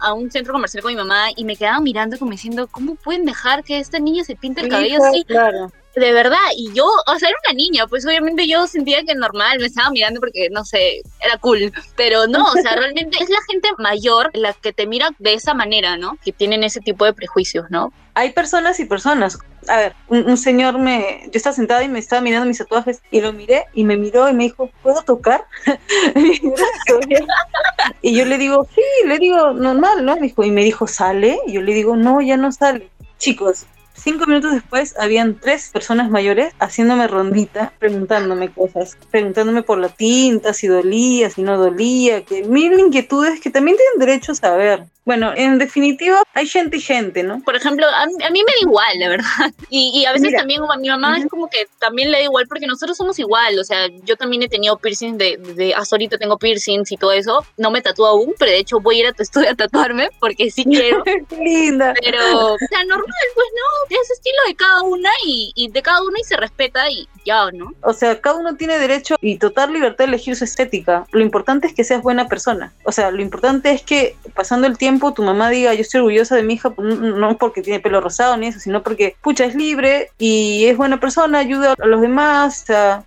a, 0.00 0.12
un 0.14 0.30
centro 0.30 0.54
comercial 0.54 0.82
con 0.82 0.92
mi 0.92 0.96
mamá 0.96 1.28
y 1.36 1.44
me 1.44 1.56
quedaba 1.56 1.80
mirando 1.80 2.18
como 2.18 2.30
diciendo, 2.30 2.66
¿cómo 2.66 2.94
pueden 2.94 3.26
dejar 3.26 3.62
que 3.62 3.78
esta 3.78 3.98
niña 3.98 4.24
se 4.24 4.36
pinte 4.36 4.62
el 4.62 4.68
cabello 4.68 5.04
así? 5.04 5.24
Claro 5.24 5.70
de 5.96 6.12
verdad, 6.12 6.38
y 6.54 6.72
yo, 6.74 6.84
o 6.84 7.18
sea, 7.18 7.30
era 7.30 7.38
una 7.46 7.54
niña, 7.54 7.86
pues 7.86 8.04
obviamente 8.04 8.46
yo 8.46 8.66
sentía 8.66 9.02
que 9.04 9.14
normal, 9.14 9.58
me 9.58 9.66
estaba 9.66 9.90
mirando 9.90 10.20
porque, 10.20 10.50
no 10.50 10.62
sé, 10.64 11.00
era 11.24 11.38
cool, 11.38 11.72
pero 11.96 12.26
no, 12.26 12.44
o 12.44 12.52
sea, 12.52 12.76
realmente 12.76 13.16
es 13.18 13.30
la 13.30 13.38
gente 13.50 13.68
mayor 13.78 14.30
la 14.34 14.52
que 14.52 14.74
te 14.74 14.86
mira 14.86 15.08
de 15.18 15.32
esa 15.32 15.54
manera, 15.54 15.96
¿no? 15.96 16.18
Que 16.22 16.32
tienen 16.32 16.64
ese 16.64 16.80
tipo 16.80 17.06
de 17.06 17.14
prejuicios, 17.14 17.64
¿no? 17.70 17.94
Hay 18.12 18.30
personas 18.32 18.78
y 18.78 18.84
personas. 18.84 19.38
A 19.68 19.76
ver, 19.78 19.94
un, 20.08 20.36
señor 20.36 20.78
me, 20.78 21.22
yo 21.24 21.32
estaba 21.34 21.56
sentada 21.56 21.82
y 21.82 21.88
me 21.88 21.98
estaba 21.98 22.22
mirando 22.22 22.46
mis 22.46 22.58
tatuajes 22.58 23.00
y 23.10 23.20
lo 23.20 23.32
miré 23.32 23.64
y 23.74 23.82
me 23.82 23.96
miró 23.96 24.28
y 24.28 24.32
me 24.32 24.44
dijo, 24.44 24.70
¿puedo 24.82 25.02
tocar? 25.02 25.44
y 28.02 28.14
yo 28.14 28.24
le 28.26 28.38
digo, 28.38 28.68
sí, 28.74 28.82
le 29.06 29.18
digo, 29.18 29.52
normal, 29.54 30.04
¿no? 30.04 30.14
Me 30.16 30.28
dijo, 30.28 30.44
y 30.44 30.50
me 30.50 30.62
dijo, 30.62 30.86
¿sale? 30.86 31.40
Y 31.46 31.54
yo 31.54 31.62
le 31.62 31.74
digo, 31.74 31.96
no, 31.96 32.20
ya 32.20 32.36
no 32.36 32.52
sale. 32.52 32.90
Chicos, 33.18 33.66
Cinco 33.96 34.26
minutos 34.26 34.52
después 34.52 34.94
habían 34.98 35.40
tres 35.40 35.70
personas 35.72 36.10
mayores 36.10 36.54
haciéndome 36.58 37.08
rondita, 37.08 37.72
preguntándome 37.78 38.52
cosas, 38.52 38.96
preguntándome 39.10 39.62
por 39.62 39.78
la 39.78 39.88
tinta, 39.88 40.52
si 40.52 40.66
dolía, 40.66 41.30
si 41.30 41.42
no 41.42 41.56
dolía, 41.56 42.24
que 42.24 42.44
mil 42.44 42.78
inquietudes 42.78 43.40
que 43.40 43.50
también 43.50 43.76
tienen 43.76 43.98
derecho 43.98 44.32
a 44.32 44.36
saber. 44.36 44.84
Bueno, 45.06 45.32
en 45.36 45.58
definitiva, 45.58 46.24
hay 46.34 46.48
gente 46.48 46.78
y 46.78 46.80
gente, 46.80 47.22
¿no? 47.22 47.40
Por 47.44 47.54
ejemplo, 47.54 47.86
a, 47.86 48.06
mí 48.06 48.16
me 48.18 48.52
da 48.52 48.60
igual, 48.60 48.98
la 48.98 49.08
verdad. 49.08 49.26
Y, 49.70 50.04
a 50.04 50.12
veces 50.12 50.32
también 50.34 50.62
a 50.68 50.76
mi 50.78 50.88
mamá 50.88 51.18
es 51.18 51.26
como 51.26 51.48
que 51.48 51.66
también 51.78 52.10
le 52.10 52.18
da 52.18 52.24
igual 52.24 52.46
porque 52.48 52.66
nosotros 52.66 52.96
somos 52.96 53.18
igual. 53.18 53.58
O 53.58 53.64
sea, 53.64 53.88
yo 54.04 54.16
también 54.16 54.42
he 54.42 54.48
tenido 54.48 54.78
piercings 54.78 55.18
de, 55.18 55.36
de 55.36 55.74
hasta 55.74 55.96
ahorita 55.96 56.18
tengo 56.18 56.38
piercings 56.38 56.90
y 56.90 56.96
todo 56.96 57.12
eso. 57.12 57.44
No 57.56 57.70
me 57.70 57.82
tatúo 57.82 58.06
aún, 58.06 58.34
pero 58.38 58.50
de 58.50 58.58
hecho 58.58 58.80
voy 58.80 58.96
a 58.96 59.00
ir 59.00 59.06
a 59.06 59.12
tu 59.16 59.22
estudio 59.22 59.50
a 59.50 59.54
tatuarme 59.54 60.10
porque 60.18 60.50
sí 60.50 60.64
quiero. 60.64 61.04
linda. 61.40 61.94
Pero, 62.00 62.54
o 62.54 62.58
sea, 62.58 62.84
normal, 62.84 63.26
pues 63.34 63.46
no, 63.54 63.85
es 63.94 64.10
estilo 64.10 64.38
de 64.46 64.54
cada 64.54 64.82
una 64.82 65.10
y, 65.24 65.68
de 65.72 65.82
cada 65.82 66.02
una 66.02 66.18
y 66.18 66.24
se 66.24 66.36
respeta 66.36 66.90
y 66.90 67.08
ya, 67.24 67.50
¿no? 67.52 67.72
O 67.82 67.92
sea, 67.92 68.20
cada 68.20 68.36
uno 68.38 68.56
tiene 68.56 68.78
derecho 68.78 69.16
y 69.20 69.38
total 69.38 69.72
libertad 69.72 69.98
de 69.98 70.04
elegir 70.04 70.36
su 70.36 70.44
estética. 70.44 71.06
Lo 71.12 71.20
importante 71.20 71.66
es 71.66 71.74
que 71.74 71.84
seas 71.84 72.02
buena 72.02 72.28
persona. 72.28 72.72
O 72.84 72.92
sea, 72.92 73.10
lo 73.10 73.22
importante 73.22 73.70
es 73.70 73.82
que 73.82 74.16
pasando 74.34 74.66
el 74.66 74.78
tiempo 74.78 75.12
tu 75.12 75.22
mamá 75.22 75.50
diga, 75.50 75.74
yo 75.74 75.82
estoy 75.82 76.00
orgullosa 76.00 76.36
de 76.36 76.42
mi 76.42 76.54
hija, 76.54 76.72
no 76.78 77.36
porque 77.38 77.62
tiene 77.62 77.80
pelo 77.80 78.00
rosado 78.00 78.36
ni 78.36 78.48
eso, 78.48 78.60
sino 78.60 78.82
porque, 78.82 79.16
pucha, 79.22 79.44
es 79.44 79.54
libre 79.54 80.10
y 80.18 80.66
es 80.66 80.76
buena 80.76 81.00
persona, 81.00 81.38
ayuda 81.38 81.74
a 81.78 81.86
los 81.86 82.00
demás, 82.00 82.62
o 82.62 82.66
sea, 82.66 83.04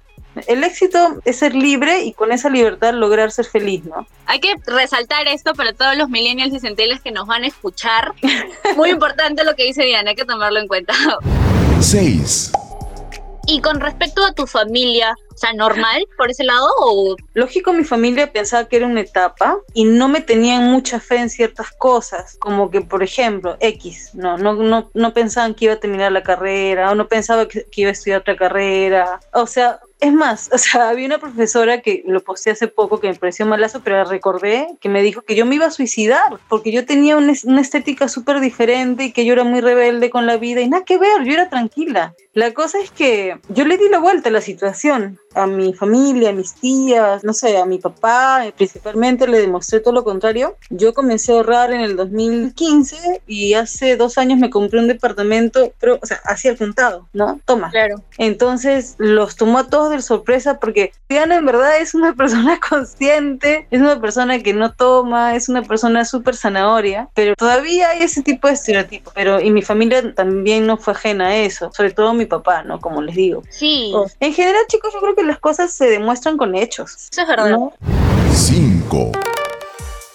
el 0.48 0.64
éxito 0.64 1.22
es 1.26 1.38
ser 1.38 1.56
libre 1.56 2.04
y 2.04 2.14
con 2.14 2.32
esa 2.32 2.50
libertad 2.50 2.94
lograr 2.94 3.32
ser 3.32 3.46
feliz, 3.46 3.84
¿no? 3.86 4.08
Hay 4.26 4.40
que 4.40 4.56
resaltar 4.66 5.28
esto 5.28 5.54
para 5.54 5.74
todos 5.74 5.98
los 5.98 6.10
millennials 6.10 6.54
y 6.54 6.60
centennials 6.60 7.02
que 7.02 7.12
nos 7.12 7.28
van 7.28 7.44
a 7.44 7.48
escuchar. 7.48 8.14
Muy 8.76 8.90
importante 8.92 9.44
lo 9.44 9.56
que 9.56 9.64
dice 9.64 9.84
Diana, 9.84 10.12
hay 10.12 10.16
que 10.16 10.26
tomarlo 10.26 10.60
en 10.60 10.68
cuenta. 10.68 10.94
6. 11.82 12.52
Y 13.48 13.62
con 13.62 13.80
respecto 13.80 14.24
a 14.24 14.32
tu 14.34 14.46
familia, 14.46 15.16
o 15.34 15.38
sea, 15.38 15.54
normal 15.54 16.06
por 16.18 16.30
ese 16.30 16.44
lado 16.44 16.68
o 16.82 17.16
lógico 17.34 17.74
mi 17.74 17.84
familia 17.84 18.32
pensaba 18.32 18.68
que 18.68 18.76
era 18.76 18.86
una 18.86 19.02
etapa 19.02 19.58
y 19.74 19.86
no 19.86 20.08
me 20.08 20.22
tenían 20.22 20.66
mucha 20.66 21.00
fe 21.00 21.16
en 21.16 21.32
ciertas 21.32 21.72
cosas, 21.72 22.38
como 22.40 22.70
que 22.70 22.82
por 22.82 23.02
ejemplo, 23.02 23.58
X, 23.60 24.12
no 24.14 24.38
no 24.38 24.54
no 24.54 24.92
no 24.94 25.14
pensaban 25.14 25.56
que 25.56 25.66
iba 25.66 25.74
a 25.74 25.80
terminar 25.80 26.12
la 26.12 26.22
carrera 26.22 26.92
o 26.92 26.96
no 26.96 27.08
pensaba 27.08 27.48
que, 27.48 27.66
que 27.72 27.82
iba 27.82 27.90
a 27.90 27.94
estudiar 27.94 28.22
otra 28.22 28.36
carrera. 28.36 29.20
O 29.34 29.48
sea, 29.48 29.80
es 30.00 30.14
más, 30.14 30.50
o 30.54 30.58
sea, 30.58 30.90
había 30.90 31.06
una 31.06 31.20
profesora 31.20 31.82
que 31.82 32.04
lo 32.06 32.22
posté 32.22 32.52
hace 32.52 32.68
poco 32.68 33.00
que 33.00 33.08
me 33.08 33.16
pareció 33.16 33.46
malazo, 33.46 33.82
pero 33.84 33.98
la 33.98 34.06
recordé, 34.06 34.68
que 34.80 34.90
me 34.90 35.02
dijo 35.02 35.22
que 35.22 35.36
yo 35.36 35.46
me 35.46 35.56
iba 35.56 35.66
a 35.66 35.72
suicidar 35.72 36.40
porque 36.48 36.72
yo 36.72 36.86
tenía 36.86 37.18
una, 37.18 37.34
estética 37.62 38.08
súper 38.08 38.40
diferente 38.40 39.06
y 39.06 39.12
que 39.12 39.26
yo 39.26 39.34
era 39.34 39.44
muy 39.44 39.62
rebelde 39.62 40.10
con 40.10 40.26
la 40.26 40.38
vida 40.38 40.62
y 40.62 40.70
nada 40.70 40.86
que 40.86 40.98
ver, 40.98 41.24
yo 41.24 41.34
era 41.34 41.50
tranquila. 41.50 42.14
La 42.34 42.54
cosa 42.54 42.80
es 42.80 42.92
que 42.92 43.38
yo 43.50 43.66
le 43.66 43.78
di 43.78 43.90
la 43.90 44.00
vuelta 44.00 44.30
a 44.30 44.32
la 44.32 44.42
situación 44.42 45.20
a 45.34 45.46
mi 45.46 45.74
familia, 45.74 46.30
a 46.30 46.34
mis 46.34 46.54
tías, 46.54 47.24
no 47.24 47.34
sé, 47.34 47.58
a 47.58 47.66
mi 47.66 47.78
papá, 47.78 48.46
principalmente 48.56 49.28
le 49.28 49.40
demostré 49.40 49.80
todo 49.80 49.94
lo 49.94 50.04
contrario. 50.04 50.56
Yo 50.70 50.94
comencé 50.94 51.32
a 51.32 51.36
ahorrar 51.36 51.72
en 51.72 51.82
el 51.82 51.96
2015 51.96 53.22
y 53.28 53.54
hace 53.54 53.96
dos 53.96 54.18
años 54.18 54.40
me 54.40 54.50
compré 54.50 54.80
un 54.80 54.88
departamento, 54.88 55.72
pero, 55.80 56.00
o 56.02 56.06
sea, 56.06 56.20
así 56.26 56.48
al 56.48 56.58
contado, 56.58 57.08
¿no? 57.14 57.40
Toma. 57.46 57.70
Claro. 57.70 58.02
Entonces 58.18 58.96
los 58.98 59.36
tomó 59.36 59.60
a 59.60 59.68
todos 59.68 59.92
de 59.92 60.02
sorpresa 60.02 60.60
porque 60.60 60.92
Diana 61.08 61.36
en 61.36 61.46
verdad 61.46 61.80
es 61.80 61.94
una 61.94 62.14
persona 62.16 62.60
consciente, 62.60 63.68
es 63.72 63.82
una 63.82 64.00
persona 64.02 64.42
que 64.42 64.54
no 64.54 64.74
toma, 64.74 65.36
es 65.36 65.50
una 65.50 65.62
persona 65.64 66.06
súper 66.06 66.36
zanahoria, 66.36 67.10
pero 67.14 67.36
todavía 67.36 67.90
hay 67.90 68.04
ese 68.04 68.24
tipo 68.24 68.48
de 68.48 68.54
estereotipos. 68.54 69.14
Pero, 69.14 69.40
y 69.40 69.52
mi 69.52 69.62
familia 69.62 70.14
también 70.14 70.66
no 70.66 70.78
fue 70.78 70.94
ajena 70.94 71.28
a 71.28 71.38
eso, 71.38 71.72
sobre 71.74 71.92
todo 71.92 72.14
mi 72.14 72.26
papá, 72.26 72.64
¿no? 72.64 72.80
Como 72.80 73.02
les 73.02 73.16
digo. 73.16 73.44
Sí. 73.50 73.94
En 74.20 74.34
general, 74.34 74.64
chicos, 74.68 74.94
yo 74.94 75.00
creo 75.00 75.16
que 75.16 75.19
las 75.24 75.40
cosas 75.40 75.72
se 75.74 75.86
demuestran 75.86 76.38
con 76.38 76.56
hechos. 76.56 77.10
Eso 77.12 77.22
es 77.22 77.28
verdad. 77.28 77.58
5. 78.34 79.12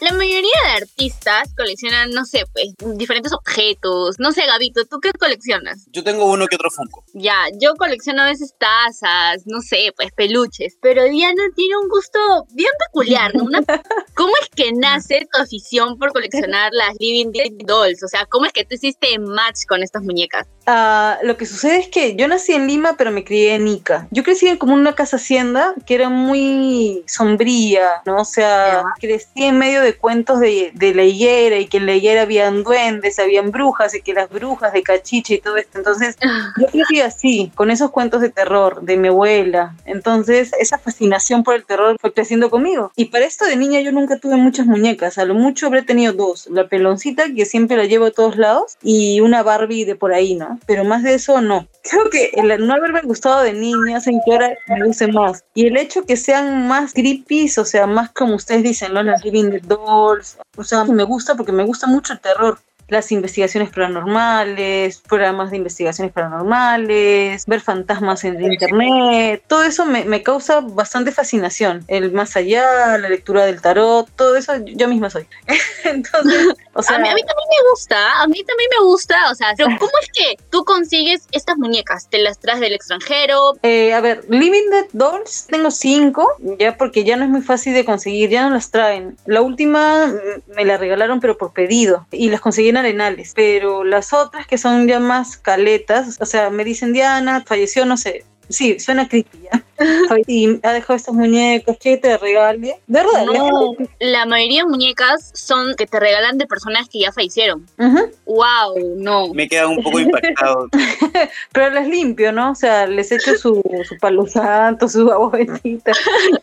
La 0.05 0.13
mayoría 0.13 0.51
de 0.67 0.83
artistas 0.83 1.55
coleccionan, 1.57 2.11
no 2.11 2.27
sé, 2.27 2.45
pues, 2.53 2.75
diferentes 2.99 3.33
objetos. 3.33 4.17
No 4.19 4.33
sé, 4.33 4.45
Gabito, 4.45 4.85
¿tú 4.85 5.01
qué 5.01 5.11
coleccionas? 5.13 5.87
Yo 5.93 6.05
tengo 6.05 6.27
uno 6.31 6.47
que 6.47 6.57
otro 6.57 6.71
Funko. 6.71 7.03
Ya, 7.15 7.47
yo 7.59 7.75
colecciono 7.77 8.21
a 8.21 8.27
veces 8.27 8.55
tazas, 8.59 9.47
no 9.47 9.63
sé, 9.63 9.95
pues, 9.97 10.13
peluches. 10.13 10.77
Pero 10.83 11.05
Diana 11.05 11.45
tiene 11.57 11.79
un 11.79 11.89
gusto 11.89 12.19
bien 12.53 12.69
peculiar, 12.87 13.35
¿no? 13.35 13.45
¿Cómo 14.15 14.33
es 14.43 14.51
que 14.55 14.73
nace 14.73 15.27
tu 15.33 15.41
afición 15.41 15.99
por 15.99 16.13
coleccionar 16.13 16.71
las 16.75 16.95
Living 17.01 17.33
Dolls? 17.65 18.03
O 18.03 18.09
sea, 18.09 18.27
¿cómo 18.27 18.45
es 18.45 18.53
que 18.53 18.67
tú 18.67 18.75
hiciste 18.75 19.19
match 19.19 19.65
con 19.67 19.83
estas 19.83 20.03
muñecas? 20.03 20.47
Uh, 20.67 21.27
lo 21.27 21.37
que 21.37 21.47
sucede 21.47 21.79
es 21.79 21.89
que 21.89 22.17
yo 22.17 22.27
nací 22.27 22.53
en 22.53 22.67
Lima, 22.67 22.97
pero 22.97 23.11
me 23.11 23.25
crié 23.25 23.55
en 23.55 23.69
Ica. 23.69 24.07
Yo 24.11 24.23
crecí 24.23 24.49
en 24.49 24.57
como 24.57 24.75
una 24.75 24.95
casa 24.95 25.17
hacienda 25.17 25.75
que 25.87 25.95
era 25.95 26.09
muy 26.09 27.05
sombría, 27.07 28.03
¿no? 28.07 28.23
O 28.23 28.25
sea, 28.25 28.83
crecí 28.99 29.45
en 29.45 29.59
medio 29.59 29.83
de 29.83 29.94
de 29.95 29.99
cuentos 29.99 30.41
de, 30.41 30.73
de 30.75 30.95
la 30.95 31.05
higuera 31.05 31.59
y 31.59 31.67
que 31.67 31.79
en 31.79 31.87
la 31.87 31.95
higuera 31.95 32.23
habían 32.23 32.63
duendes, 32.63 33.19
habían 33.19 33.51
brujas 33.51 33.95
y 33.95 34.03
que 34.03 34.15
las 34.15 34.29
brujas 34.29 34.73
de 34.73 34.83
cachiche 34.83 35.35
y 35.35 35.41
todo 35.41 35.57
esto. 35.57 35.79
Entonces, 35.79 36.17
yo 36.59 36.67
crecí 36.67 37.01
así, 37.01 37.53
con 37.55 37.71
esos 37.71 37.91
cuentos 37.91 38.21
de 38.21 38.31
terror 38.31 38.83
de 38.83 38.97
mi 38.97 39.09
abuela. 39.09 39.75
Entonces, 39.85 40.53
esa 40.59 40.79
fascinación 40.79 41.45
por 41.45 41.55
el 41.55 41.65
terror 41.65 41.97
fue 42.01 42.13
creciendo 42.13 42.51
conmigo. 42.51 42.93
Y 42.97 43.07
para 43.07 43.25
esto 43.25 43.45
de 43.45 43.57
niña 43.57 43.81
yo 43.81 43.93
nunca 43.93 44.19
tuve 44.19 44.37
muchas 44.37 44.67
muñecas, 44.67 45.19
a 45.19 45.25
lo 45.25 45.35
mucho 45.35 45.67
habré 45.67 45.83
tenido 45.83 46.13
dos, 46.13 46.49
la 46.51 46.69
peloncita 46.69 47.25
que 47.35 47.47
siempre 47.47 47.77
la 47.77 47.85
llevo 47.85 48.07
a 48.07 48.11
todos 48.11 48.37
lados 48.37 48.77
y 48.83 49.21
una 49.21 49.43
Barbie 49.43 49.85
de 49.85 49.97
por 49.97 50.13
ahí, 50.13 50.35
¿no? 50.35 50.59
Pero 50.67 50.85
más 50.85 51.03
de 51.03 51.15
eso 51.15 51.41
no. 51.41 51.67
Creo 51.83 52.09
que 52.09 52.31
el 52.35 52.67
no 52.67 52.75
haberme 52.75 53.03
gustado 53.03 53.43
de 53.43 53.53
niña 53.53 53.99
hacen 53.99 54.21
que 54.25 54.33
ahora 54.33 54.55
me 54.69 54.87
guste 54.87 55.07
más. 55.09 55.45
Y 55.55 55.67
el 55.67 55.77
hecho 55.77 56.05
que 56.05 56.17
sean 56.17 56.67
más 56.67 56.95
creepy, 56.95 57.51
o 57.59 57.65
sea, 57.65 57.87
más 57.87 58.11
como 58.11 58.35
ustedes 58.37 58.63
dicen, 58.63 58.95
¿no? 58.95 59.03
Las 59.03 59.25
Living 59.25 59.51
the 59.51 59.61
O 59.77 60.65
sea, 60.65 60.85
me 60.85 61.05
gusta 61.05 61.35
porque 61.35 61.53
me 61.53 61.65
gusta 61.65 61.87
mucho 61.87 62.13
el 62.13 62.21
terror 62.21 62.59
las 62.89 63.11
investigaciones 63.13 63.71
paranormales, 63.71 65.01
programas 65.01 65.51
de 65.51 65.57
investigaciones 65.57 66.13
paranormales, 66.13 67.47
ver 67.47 67.61
fantasmas 67.61 68.25
en 68.25 68.43
internet, 68.43 69.43
todo 69.47 69.63
eso 69.63 69.87
me, 69.87 70.05
me, 70.05 70.23
causa 70.23 70.61
bastante 70.61 71.13
fascinación. 71.13 71.85
El 71.89 72.13
más 72.13 72.37
allá, 72.37 72.99
la 72.99 73.09
lectura 73.09 73.47
del 73.47 73.61
tarot, 73.61 74.09
todo 74.17 74.37
eso 74.37 74.53
yo 74.65 74.89
misma 74.89 75.11
soy. 75.11 75.27
Entonces, 75.85 76.55
o 76.75 76.83
sea, 76.83 76.97
a, 76.97 76.99
mí, 76.99 77.09
a, 77.09 77.15
mí, 77.15 77.23
también 77.23 77.49
me 77.51 77.71
gusta, 77.71 78.23
a 78.23 78.27
mí 78.27 78.43
también 78.45 78.71
me 78.79 78.87
gusta, 78.87 79.31
o 79.31 79.35
sea, 79.35 79.55
pero 79.57 79.69
¿cómo 79.79 79.93
es 80.03 80.09
que 80.13 80.43
tú 80.51 80.65
consigues 80.65 81.27
estas 81.33 81.57
muñecas? 81.57 82.09
¿Te 82.09 82.19
las 82.19 82.39
traes 82.39 82.61
del 82.61 82.73
extranjero? 82.73 83.55
Eh, 83.63 83.95
a 83.95 84.01
ver, 84.01 84.25
Living 84.29 84.71
Dead 84.71 84.87
Dolls 84.93 85.47
tengo 85.49 85.71
cinco, 85.71 86.29
ya 86.59 86.77
porque 86.77 87.05
ya 87.05 87.17
no 87.17 87.25
es 87.25 87.31
muy 87.31 87.43
fácil 87.43 87.75
de 87.75 87.85
conseguir, 87.85 88.31
ya 88.31 88.49
no 88.49 88.55
las 88.55 88.71
traen. 88.71 89.17
La 89.27 89.41
última 89.41 90.13
me 90.55 90.65
la 90.65 90.77
regalaron 90.77 91.21
pero 91.21 91.39
por 91.39 91.53
pedido 91.53 92.07
y 92.11 92.29
las 92.29 92.41
conseguí 92.41 92.73
en 92.75 92.79
Arenales, 92.79 93.33
pero 93.35 93.85
las 93.85 94.13
otras 94.13 94.47
que 94.47 94.59
son 94.59 94.89
ya 94.89 95.01
más 95.01 95.37
caletas, 95.37 96.19
o 96.21 96.27
sea, 96.27 96.51
me 96.51 96.65
dicen 96.65 96.93
Diana, 96.93 97.45
falleció, 97.47 97.85
no 97.85 97.97
sé, 97.97 98.25
sí, 98.49 98.79
suena 98.79 99.09
creepy 99.09 99.39
ya. 99.43 99.63
y 100.27 100.61
ha 100.63 100.73
dejado 100.73 100.95
estas 100.97 101.15
muñecas 101.15 101.77
que 101.79 101.97
te 101.97 102.17
regale. 102.17 102.81
De 102.87 103.03
verdad, 103.03 103.27
no, 103.27 103.75
la 104.01 104.27
mayoría 104.27 104.63
de 104.63 104.69
muñecas 104.69 105.31
son 105.35 105.75
que 105.77 105.87
te 105.87 105.99
regalan 105.99 106.39
de 106.39 106.47
personas 106.47 106.89
que 106.89 107.01
ya 107.01 107.13
fallecieron. 107.13 107.67
Uh 107.79 107.85
-huh. 107.85 108.11
Wow, 108.27 108.97
no. 108.97 109.35
Me 109.35 109.49
queda 109.49 109.69
un 109.69 109.83
poco 109.83 109.99
impactado. 110.01 110.69
Pero 111.53 111.71
las 111.71 111.89
limpio, 111.89 112.33
¿no? 112.33 112.53
O 112.53 112.55
sea, 112.55 112.87
les 112.87 113.11
echo 113.13 113.37
su, 113.37 113.63
su 113.89 113.99
palo 113.99 114.27
santo, 114.27 114.89
su 114.89 115.11
agua 115.11 115.31
bendita. 115.31 115.93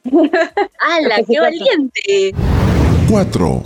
¡Hala, 0.80 1.24
qué 1.28 1.40
valiente! 1.40 2.34
4. 3.10 3.64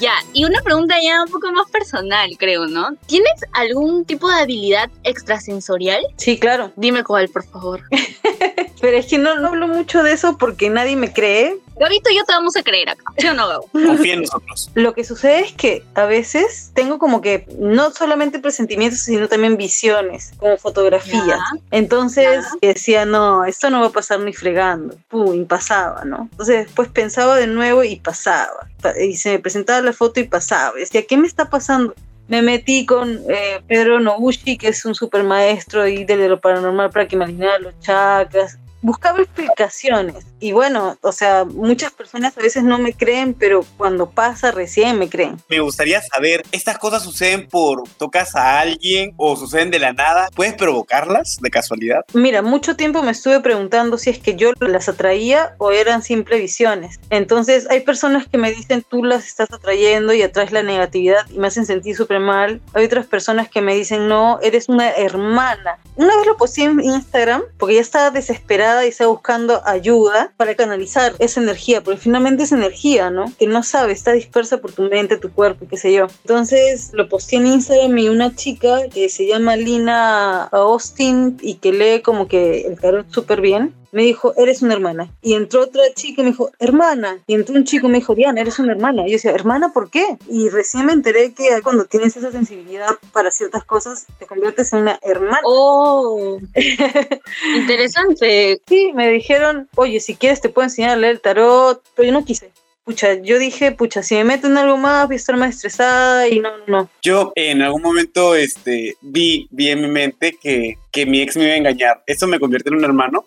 Ya, 0.00 0.14
y 0.32 0.44
una 0.44 0.60
pregunta 0.62 0.94
ya 1.02 1.22
un 1.22 1.30
poco 1.30 1.52
más 1.52 1.70
personal, 1.70 2.30
creo, 2.38 2.66
¿no? 2.66 2.96
¿Tienes 3.06 3.32
algún 3.52 4.04
tipo 4.04 4.28
de 4.28 4.40
habilidad 4.40 4.90
extrasensorial? 5.04 6.02
Sí, 6.16 6.38
claro. 6.38 6.72
Dime 6.76 7.04
cuál, 7.04 7.28
por 7.28 7.44
favor. 7.44 7.82
Pero 8.80 8.96
es 8.96 9.06
que 9.06 9.18
no, 9.18 9.38
no, 9.38 9.48
hablo 9.48 9.68
mucho 9.68 10.02
de 10.02 10.12
eso 10.12 10.36
porque 10.38 10.70
nadie 10.70 10.96
me 10.96 11.12
cree. 11.12 11.56
Gabito 11.78 12.10
y 12.10 12.16
yo 12.16 12.24
te 12.24 12.32
vamos 12.32 12.56
a 12.56 12.62
creer 12.62 12.90
acá, 12.90 13.02
¿sí 13.18 13.26
o 13.26 13.34
no, 13.34 13.48
Gabo? 13.48 13.68
Confía 13.72 14.14
en 14.14 14.20
nosotros. 14.22 14.70
Lo 14.74 14.94
que 14.94 15.04
sucede 15.04 15.40
es 15.40 15.52
que 15.52 15.84
a 15.94 16.04
veces 16.04 16.70
tengo 16.74 16.98
como 16.98 17.20
que 17.20 17.46
no 17.58 17.90
solamente 17.90 18.38
presentimientos, 18.38 19.00
sino 19.00 19.28
también 19.28 19.56
visiones, 19.56 20.32
como 20.38 20.56
fotografías. 20.58 21.26
Ya. 21.26 21.44
Entonces 21.70 22.44
Ya. 22.60 22.68
decía, 22.68 23.04
no, 23.04 23.44
esto 23.44 23.70
no 23.70 23.80
va 23.80 23.86
a 23.88 23.92
pasar 23.92 24.20
ni 24.20 24.32
fregando. 24.32 24.96
Pum, 25.08 25.46
pasaba, 25.46 26.04
¿no? 26.04 26.28
Entonces 26.30 26.66
después 26.66 26.88
pensaba 26.88 27.36
de 27.36 27.46
nuevo 27.46 27.82
y 27.84 27.96
pasaba. 27.96 28.68
Pa- 28.80 28.98
Y 29.00 29.16
se 29.16 29.32
me 29.32 29.38
presentaba 29.38 29.80
la 29.80 29.92
foto 29.92 30.20
y 30.20 30.24
pasaba. 30.24 30.74
Decía, 30.78 31.04
¿qué 31.06 31.16
me 31.16 31.26
está 31.26 31.50
pasando? 31.50 31.94
Me 32.28 32.40
metí 32.40 32.86
con 32.86 33.20
eh, 33.28 33.60
Pedro 33.66 33.98
Noguchi, 34.00 34.56
que 34.56 34.68
es 34.68 34.84
un 34.84 34.94
super 34.94 35.22
maestro 35.24 35.86
y 35.88 36.04
de 36.04 36.28
lo 36.28 36.40
paranormal 36.40 36.90
para 36.90 37.08
que 37.08 37.16
me 37.16 37.24
alineara 37.24 37.58
los 37.58 37.78
chakras. 37.80 38.58
Buscaba 38.82 39.20
explicaciones. 39.20 40.26
Y 40.40 40.50
bueno, 40.50 40.98
o 41.02 41.12
sea, 41.12 41.44
muchas 41.44 41.92
personas 41.92 42.36
a 42.36 42.40
veces 42.40 42.64
no 42.64 42.78
me 42.78 42.94
creen, 42.94 43.32
pero 43.32 43.64
cuando 43.76 44.10
pasa 44.10 44.50
recién 44.50 44.98
me 44.98 45.08
creen. 45.08 45.36
Me 45.48 45.60
gustaría 45.60 46.02
saber, 46.02 46.42
¿estas 46.50 46.78
cosas 46.78 47.04
suceden 47.04 47.48
por 47.48 47.84
tocas 47.96 48.34
a 48.34 48.58
alguien 48.58 49.14
o 49.16 49.36
suceden 49.36 49.70
de 49.70 49.78
la 49.78 49.92
nada? 49.92 50.28
¿Puedes 50.34 50.54
provocarlas 50.54 51.38
de 51.40 51.50
casualidad? 51.50 52.04
Mira, 52.12 52.42
mucho 52.42 52.74
tiempo 52.74 53.02
me 53.02 53.12
estuve 53.12 53.40
preguntando 53.40 53.98
si 53.98 54.10
es 54.10 54.18
que 54.18 54.34
yo 54.34 54.50
las 54.58 54.88
atraía 54.88 55.54
o 55.58 55.70
eran 55.70 56.02
simple 56.02 56.40
visiones. 56.40 56.98
Entonces, 57.10 57.68
hay 57.70 57.80
personas 57.80 58.26
que 58.26 58.38
me 58.38 58.50
dicen 58.50 58.84
tú 58.88 59.04
las 59.04 59.24
estás 59.24 59.52
atrayendo 59.52 60.12
y 60.12 60.22
atraes 60.22 60.50
la 60.50 60.64
negatividad 60.64 61.28
y 61.30 61.38
me 61.38 61.46
hacen 61.46 61.66
sentir 61.66 61.96
súper 61.96 62.18
mal. 62.18 62.60
Hay 62.74 62.84
otras 62.84 63.06
personas 63.06 63.48
que 63.48 63.60
me 63.60 63.76
dicen 63.76 64.08
no, 64.08 64.40
eres 64.42 64.68
una 64.68 64.90
hermana. 64.90 65.78
Una 65.94 66.16
vez 66.16 66.26
lo 66.26 66.36
posté 66.36 66.64
en 66.64 66.80
Instagram 66.80 67.42
porque 67.58 67.76
ya 67.76 67.80
estaba 67.80 68.10
desesperada 68.10 68.71
y 68.84 68.88
estaba 68.88 69.10
buscando 69.10 69.62
ayuda 69.64 70.32
para 70.36 70.54
canalizar 70.54 71.14
esa 71.18 71.40
energía, 71.40 71.82
porque 71.82 72.00
finalmente 72.00 72.44
es 72.44 72.52
energía, 72.52 73.10
¿no? 73.10 73.32
Que 73.38 73.46
no 73.46 73.62
sabe, 73.62 73.92
está 73.92 74.12
dispersa 74.12 74.58
por 74.58 74.72
tu 74.72 74.82
mente, 74.82 75.16
tu 75.16 75.32
cuerpo, 75.32 75.66
qué 75.68 75.76
sé 75.76 75.92
yo. 75.92 76.06
Entonces 76.22 76.90
lo 76.92 77.08
posté 77.08 77.36
en 77.36 77.46
Instagram 77.46 77.98
y 77.98 78.08
una 78.08 78.34
chica 78.34 78.88
que 78.88 79.08
se 79.08 79.26
llama 79.26 79.56
Lina 79.56 80.44
Austin 80.44 81.38
y 81.42 81.54
que 81.54 81.72
lee 81.72 82.02
como 82.02 82.28
que 82.28 82.62
el 82.62 82.78
tarot 82.80 83.10
súper 83.10 83.40
bien, 83.40 83.74
me 83.92 84.02
dijo, 84.02 84.34
eres 84.36 84.62
una 84.62 84.74
hermana. 84.74 85.10
Y 85.22 85.34
entró 85.34 85.62
otra 85.62 85.82
chica 85.94 86.22
y 86.22 86.24
me 86.24 86.30
dijo, 86.30 86.50
hermana. 86.58 87.18
Y 87.26 87.34
entró 87.34 87.54
un 87.54 87.64
chico 87.64 87.86
y 87.86 87.90
me 87.90 87.98
dijo, 87.98 88.14
Diana, 88.14 88.40
eres 88.40 88.58
una 88.58 88.72
hermana. 88.72 89.02
Y 89.06 89.10
yo 89.10 89.12
decía, 89.12 89.32
hermana, 89.32 89.72
¿por 89.72 89.90
qué? 89.90 90.18
Y 90.28 90.48
recién 90.48 90.86
me 90.86 90.92
enteré 90.92 91.32
que 91.34 91.60
cuando 91.62 91.84
tienes 91.84 92.16
esa 92.16 92.32
sensibilidad 92.32 92.90
para 93.12 93.30
ciertas 93.30 93.64
cosas, 93.64 94.06
te 94.18 94.26
conviertes 94.26 94.72
en 94.72 94.80
una 94.80 94.98
hermana. 95.02 95.40
Oh, 95.44 96.40
interesante. 97.56 98.60
Sí, 98.66 98.92
me 98.94 99.10
dijeron, 99.10 99.68
oye, 99.76 100.00
si 100.00 100.16
quieres 100.16 100.40
te 100.40 100.48
puedo 100.48 100.64
enseñar 100.64 100.90
a 100.92 100.96
leer 100.96 101.12
el 101.12 101.20
tarot, 101.20 101.82
pero 101.94 102.06
yo 102.06 102.12
no 102.12 102.24
quise. 102.24 102.50
Pucha, 102.84 103.14
yo 103.14 103.38
dije, 103.38 103.70
pucha, 103.70 104.02
si 104.02 104.16
me 104.16 104.24
meto 104.24 104.48
en 104.48 104.58
algo 104.58 104.76
más 104.76 105.06
voy 105.06 105.14
a 105.14 105.16
estar 105.16 105.36
más 105.36 105.54
estresada 105.54 106.26
y 106.26 106.40
no, 106.40 106.50
no. 106.66 106.90
Yo 107.00 107.32
en 107.36 107.62
algún 107.62 107.80
momento 107.80 108.34
este, 108.34 108.96
vi, 109.00 109.46
vi 109.52 109.68
en 109.68 109.82
mi 109.82 109.88
mente 109.88 110.36
que, 110.42 110.78
que 110.90 111.06
mi 111.06 111.20
ex 111.20 111.36
me 111.36 111.44
iba 111.44 111.52
a 111.52 111.56
engañar. 111.58 112.02
¿Eso 112.08 112.26
me 112.26 112.40
convierte 112.40 112.70
en 112.70 112.76
un 112.76 112.84
hermano? 112.84 113.24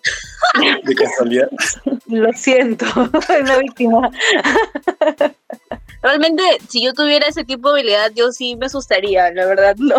De 0.84 0.94
casualidad. 0.94 1.48
Lo 2.06 2.30
siento, 2.34 2.84
soy 3.26 3.40
una 3.40 3.56
víctima. 3.56 4.10
Realmente, 6.02 6.42
si 6.68 6.84
yo 6.84 6.92
tuviera 6.92 7.26
ese 7.26 7.44
tipo 7.44 7.72
de 7.72 7.80
habilidad, 7.80 8.12
yo 8.14 8.32
sí 8.32 8.56
me 8.56 8.66
asustaría, 8.66 9.30
la 9.32 9.46
verdad, 9.46 9.74
no. 9.78 9.96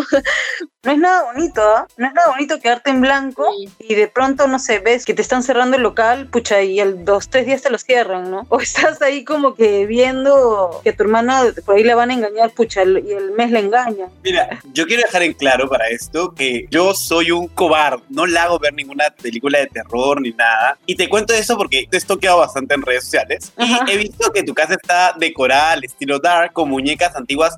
No 0.88 0.94
es 0.94 1.00
nada 1.00 1.24
bonito, 1.34 1.62
¿ah? 1.62 1.86
No 1.98 2.08
es 2.08 2.14
nada 2.14 2.30
bonito 2.30 2.62
quedarte 2.62 2.92
en 2.92 3.02
blanco 3.02 3.46
Sí. 3.58 3.70
y 3.90 3.96
de 3.96 4.08
pronto, 4.08 4.48
no 4.48 4.58
sé, 4.58 4.80
ves 4.80 5.04
que 5.04 5.14
te 5.14 5.22
están 5.22 5.44
cerrando 5.44 5.76
el 5.76 5.84
local, 5.84 6.28
pucha, 6.28 6.62
y 6.64 6.80
el 6.80 7.04
dos, 7.04 7.28
tres 7.28 7.46
días 7.46 7.62
te 7.62 7.70
lo 7.70 7.78
cierran, 7.78 8.32
¿no? 8.32 8.46
O 8.50 8.62
estás 8.62 9.02
ahí 9.02 9.26
como 9.26 9.54
que 9.54 9.86
viendo 9.86 10.80
que 10.86 10.92
a 10.92 10.96
tu 10.96 11.04
hermana 11.04 11.44
por 11.66 11.76
ahí 11.76 11.84
la 11.84 11.96
van 11.96 12.12
a 12.12 12.14
engañar, 12.14 12.52
pucha, 12.52 12.84
y 12.84 13.12
el 13.12 13.32
mes 13.32 13.52
la 13.52 13.60
engaña. 13.60 14.06
Mira, 14.24 14.62
yo 14.72 14.88
quiero 14.88 15.02
dejar 15.04 15.24
en 15.24 15.34
claro 15.34 15.68
para 15.68 15.90
esto 15.90 16.34
que 16.34 16.68
yo 16.72 16.94
soy 16.94 17.32
un 17.32 17.50
cobarde. 17.50 18.04
No 18.08 18.26
le 18.26 18.40
hago 18.40 18.58
ver 18.58 18.74
ninguna 18.74 19.10
película 19.22 19.60
de 19.60 19.68
terror 19.68 20.22
ni 20.22 20.32
nada. 20.32 20.78
Y 20.86 20.96
te 20.96 21.10
cuento 21.10 21.34
eso 21.34 21.58
porque 21.58 21.86
te 21.92 21.98
he 21.98 22.02
toqueado 22.02 22.38
bastante 22.38 22.76
en 22.76 22.82
redes 22.82 23.04
sociales. 23.04 23.52
Ajá. 23.58 23.84
Y 23.88 23.92
he 23.92 23.98
visto 23.98 24.32
que 24.32 24.42
tu 24.42 24.54
casa 24.54 24.76
está 24.76 25.14
decorada 25.20 25.72
al 25.74 25.84
estilo 25.84 26.20
dark 26.20 26.54
con 26.54 26.70
muñecas 26.70 27.14
antiguas 27.18 27.56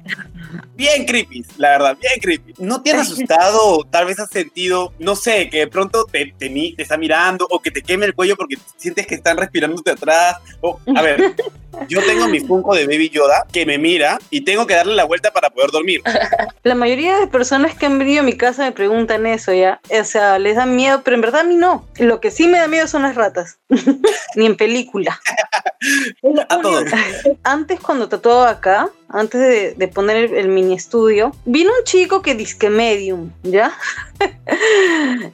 bien 0.79 1.05
creepy, 1.05 1.45
la 1.57 1.71
verdad, 1.71 1.97
bien 1.99 2.13
creepy. 2.21 2.53
¿No 2.57 2.81
te 2.81 2.91
has 2.91 3.01
asustado 3.11 3.85
tal 3.91 4.05
vez 4.05 4.19
has 4.19 4.29
sentido, 4.29 4.93
no 4.97 5.15
sé, 5.15 5.49
que 5.49 5.59
de 5.59 5.67
pronto 5.67 6.05
te, 6.05 6.33
te 6.37 6.81
está 6.81 6.97
mirando 6.97 7.45
o 7.49 7.59
que 7.59 7.69
te 7.69 7.81
queme 7.81 8.05
el 8.05 8.15
cuello 8.15 8.37
porque 8.37 8.57
sientes 8.77 9.05
que 9.05 9.15
están 9.15 9.37
respirándote 9.37 9.91
atrás? 9.91 10.37
O, 10.61 10.79
a 10.95 11.01
ver, 11.01 11.35
yo 11.87 12.01
tengo 12.03 12.27
mi 12.27 12.39
Funko 12.39 12.75
de 12.75 12.85
Baby 12.85 13.09
Yoda 13.09 13.45
que 13.51 13.65
me 13.65 13.77
mira 13.77 14.19
y 14.29 14.41
tengo 14.41 14.67
que 14.67 14.75
darle 14.75 14.95
la 14.95 15.05
vuelta 15.05 15.31
para 15.31 15.49
poder 15.49 15.71
dormir. 15.71 16.01
La 16.63 16.75
mayoría 16.75 17.17
de 17.19 17.27
personas 17.27 17.75
que 17.75 17.85
han 17.85 17.97
venido 17.97 18.21
a 18.21 18.23
mi 18.23 18.33
casa 18.33 18.63
me 18.63 18.71
preguntan 18.71 19.25
eso 19.25 19.53
ya. 19.53 19.79
O 19.89 20.03
sea, 20.03 20.39
les 20.39 20.55
da 20.55 20.65
miedo, 20.65 21.01
pero 21.03 21.15
en 21.15 21.21
verdad 21.21 21.41
a 21.41 21.43
mí 21.43 21.55
no. 21.55 21.87
Lo 21.97 22.19
que 22.19 22.31
sí 22.31 22.47
me 22.47 22.57
da 22.57 22.67
miedo 22.67 22.87
son 22.87 23.03
las 23.03 23.15
ratas. 23.15 23.59
Ni 24.35 24.45
en 24.45 24.57
película. 24.57 25.19
A 26.49 26.61
todos. 26.61 26.85
Antes 27.43 27.79
cuando 27.79 28.09
tatuaba 28.09 28.49
acá, 28.49 28.89
antes 29.07 29.39
de, 29.39 29.73
de 29.75 29.87
poner 29.87 30.17
el, 30.17 30.33
el 30.33 30.47
mini 30.49 30.73
estudio, 30.73 31.31
vino 31.45 31.71
un 31.71 31.83
chico 31.85 32.21
que 32.21 32.35
disque 32.35 32.69
medium, 32.69 33.31
¿ya? 33.43 33.73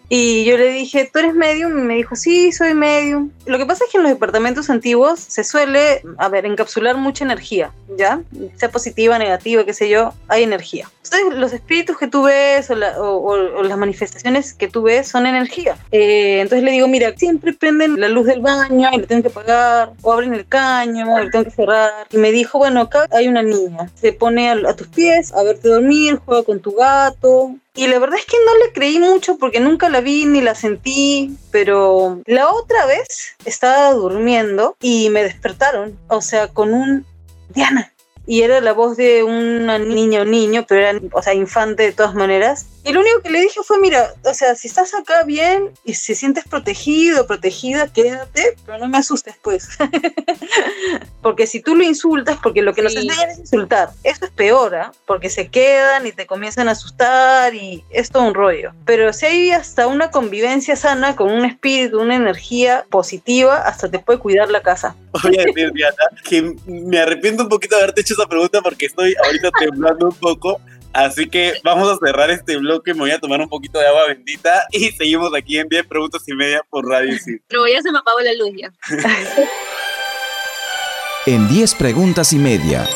y 0.10 0.46
yo 0.46 0.58
le 0.58 0.70
dije, 0.70 1.10
¿tú 1.12 1.20
eres 1.20 1.34
medium? 1.34 1.78
Y 1.78 1.82
me 1.82 1.96
dijo, 1.96 2.16
sí, 2.16 2.52
soy 2.52 2.74
medium. 2.74 3.32
Lo 3.46 3.58
que 3.58 3.66
pasa 3.66 3.86
es 3.86 3.92
que 3.92 3.98
en 3.98 4.04
los 4.04 4.12
departamentos 4.12 4.70
antiguos 4.70 5.20
se 5.20 5.44
suele, 5.44 6.04
a 6.18 6.30
encapsular 6.44 6.98
mucha 6.98 7.24
energía, 7.24 7.72
¿ya? 7.98 8.22
Sea 8.58 8.70
positiva, 8.70 9.18
negativa, 9.18 9.64
qué 9.64 9.74
sé 9.74 9.88
yo, 9.90 10.14
hay 10.28 10.44
energía. 10.44 10.90
Entonces, 11.04 11.40
los 11.40 11.54
espíritus 11.54 11.98
que 12.00 12.08
tú 12.08 12.24
ves 12.24 12.70
o, 12.72 12.76
la- 12.76 13.00
o- 13.00 13.18
o- 13.18 13.60
o 13.60 13.64
las 13.64 13.78
manifestaciones 13.78 14.54
que 14.54 14.68
tú 14.68 14.82
ves 14.82 15.08
son 15.08 15.28
energía. 15.28 15.78
Eh, 15.92 16.40
entonces 16.42 16.64
le 16.64 16.72
digo, 16.72 16.88
mira, 16.88 17.14
siempre 17.16 17.54
prenden 17.54 18.00
la 18.02 18.10
luz 18.10 18.26
del 18.26 18.42
baño 18.42 18.90
y 18.92 18.98
le 18.98 19.08
tengo 19.08 19.22
que 19.22 19.28
apagar, 19.30 19.92
o 20.02 20.12
abren 20.12 20.34
el 20.34 20.48
caño, 20.48 21.20
y 21.22 21.26
le 21.26 21.30
tengo 21.30 21.46
que 21.46 21.52
cerrar. 21.52 21.92
Y 22.10 22.18
me 22.18 22.32
dijo, 22.32 22.58
bueno, 22.58 22.82
acá 22.82 23.06
hay 23.12 23.28
una 23.28 23.44
niña, 23.44 23.90
se 23.94 24.12
pone 24.14 24.50
a 24.50 24.76
tus 24.76 24.88
pies 24.88 25.32
a 25.34 25.44
verte 25.44 25.70
dormir, 25.70 26.20
juega 26.26 26.44
con 26.44 26.60
tu 26.60 26.72
gato. 26.74 27.56
Y 27.76 27.88
la 27.88 28.00
verdad 28.00 28.18
es 28.18 28.26
que 28.26 28.38
no 28.46 28.66
le 28.66 28.72
creí 28.72 29.00
mucho 29.00 29.38
porque 29.38 29.60
nunca 29.60 29.90
la 29.90 30.00
vi 30.00 30.26
ni 30.26 30.40
la 30.42 30.56
sentí, 30.56 31.36
pero 31.52 32.22
la 32.26 32.50
otra 32.50 32.86
vez 32.86 33.36
estaba 33.44 33.92
durmiendo 33.92 34.78
y 34.82 35.10
me 35.10 35.24
despertaron, 35.24 36.00
o 36.08 36.22
sea, 36.22 36.48
con 36.48 36.74
un 36.74 37.06
Diana. 37.50 37.92
Y 38.26 38.42
era 38.42 38.62
la 38.62 38.72
voz 38.72 38.96
de 38.96 39.24
una 39.24 39.78
niña 39.78 40.22
o 40.22 40.26
niño, 40.26 40.66
pero 40.68 40.88
era, 40.88 41.00
o 41.12 41.22
sea, 41.22 41.34
infante 41.34 41.84
de 41.84 41.92
todas 41.92 42.16
maneras. 42.16 42.66
Y 42.86 42.94
lo 42.94 43.00
único 43.02 43.22
que 43.22 43.32
le 43.32 43.42
dije 43.42 43.60
fue, 43.64 43.80
mira, 43.80 44.14
o 44.24 44.34
sea, 44.34 44.54
si 44.56 44.68
estás 44.68 44.94
acá 44.94 45.24
bien 45.24 45.72
y 45.84 45.96
si 45.96 46.14
sientes 46.14 46.44
protegido, 46.48 47.26
protegida, 47.26 47.92
quédate, 47.92 48.56
pero 48.66 48.78
no 48.78 48.88
me 48.88 49.00
asustes, 49.00 49.36
pues. 49.42 49.70
porque 51.22 51.48
si 51.48 51.62
tú 51.62 51.76
lo 51.76 51.84
insultas, 51.84 52.38
porque 52.42 52.62
lo 52.62 52.74
que 52.74 52.84
nos 52.84 52.94
Sí. 52.94 53.00
enseñan 53.00 53.30
es 53.32 53.40
insultar, 53.40 53.90
eso 54.04 54.26
es 54.26 54.32
peor, 54.32 54.76
¿ah? 54.76 54.92
Porque 55.08 55.30
se 55.30 55.48
quedan 55.48 56.06
y 56.06 56.12
te 56.12 56.28
comienzan 56.28 56.68
a 56.68 56.72
asustar 56.72 57.56
y 57.56 57.84
es 57.90 58.12
todo 58.12 58.24
un 58.24 58.36
rollo. 58.36 58.72
Pero 58.86 59.12
si 59.14 59.26
hay 59.26 59.52
hasta 59.52 59.88
una 59.88 60.12
convivencia 60.12 60.76
sana 60.76 61.16
con 61.16 61.32
un 61.32 61.44
espíritu, 61.44 62.00
una 62.00 62.16
energía 62.16 62.86
positiva, 62.92 63.58
hasta 63.58 63.90
te 63.90 63.98
puede 63.98 64.20
cuidar 64.20 64.52
la 64.52 64.62
casa. 64.62 64.96
Voy 65.24 65.38
a 65.40 65.44
decir, 65.44 65.72
Diana, 65.74 65.96
que 66.24 66.56
me 66.68 67.00
arrepiento 67.00 67.44
un 67.44 67.50
poquito 67.50 67.76
de 67.76 67.82
haberte 67.82 68.02
hecho 68.02 68.14
esa 68.14 68.28
pregunta 68.28 68.62
porque 68.62 68.86
estoy 68.86 69.16
ahorita 69.26 69.50
temblando 69.60 70.08
un 70.10 70.16
poco. 70.16 70.62
Así 70.96 71.28
que 71.28 71.56
vamos 71.62 71.92
a 71.92 71.98
cerrar 71.98 72.32
este 72.32 72.56
bloque, 72.56 72.94
me 72.94 73.02
voy 73.02 73.12
a 73.12 73.20
tomar 73.20 73.42
un 73.42 73.50
poquito 73.50 73.80
de 73.80 73.86
agua 73.86 74.08
bendita 74.08 74.66
y 74.72 74.92
seguimos 74.92 75.36
aquí 75.36 75.60
en 75.60 75.68
10 75.68 75.88
preguntas 75.88 76.24
y 76.26 76.34
media 76.34 76.62
por 76.70 76.88
Radio 76.88 77.14
Isil. 77.14 77.44
Pero 77.50 77.68
ya 77.68 77.82
se 77.82 77.92
me 77.92 77.98
apagó 78.00 78.22
la 78.22 78.34
luz 78.34 78.52
ya. 78.56 78.72
En 81.28 81.50
10 81.50 81.74
preguntas 81.76 82.34
y 82.34 82.38
media, 82.38 82.88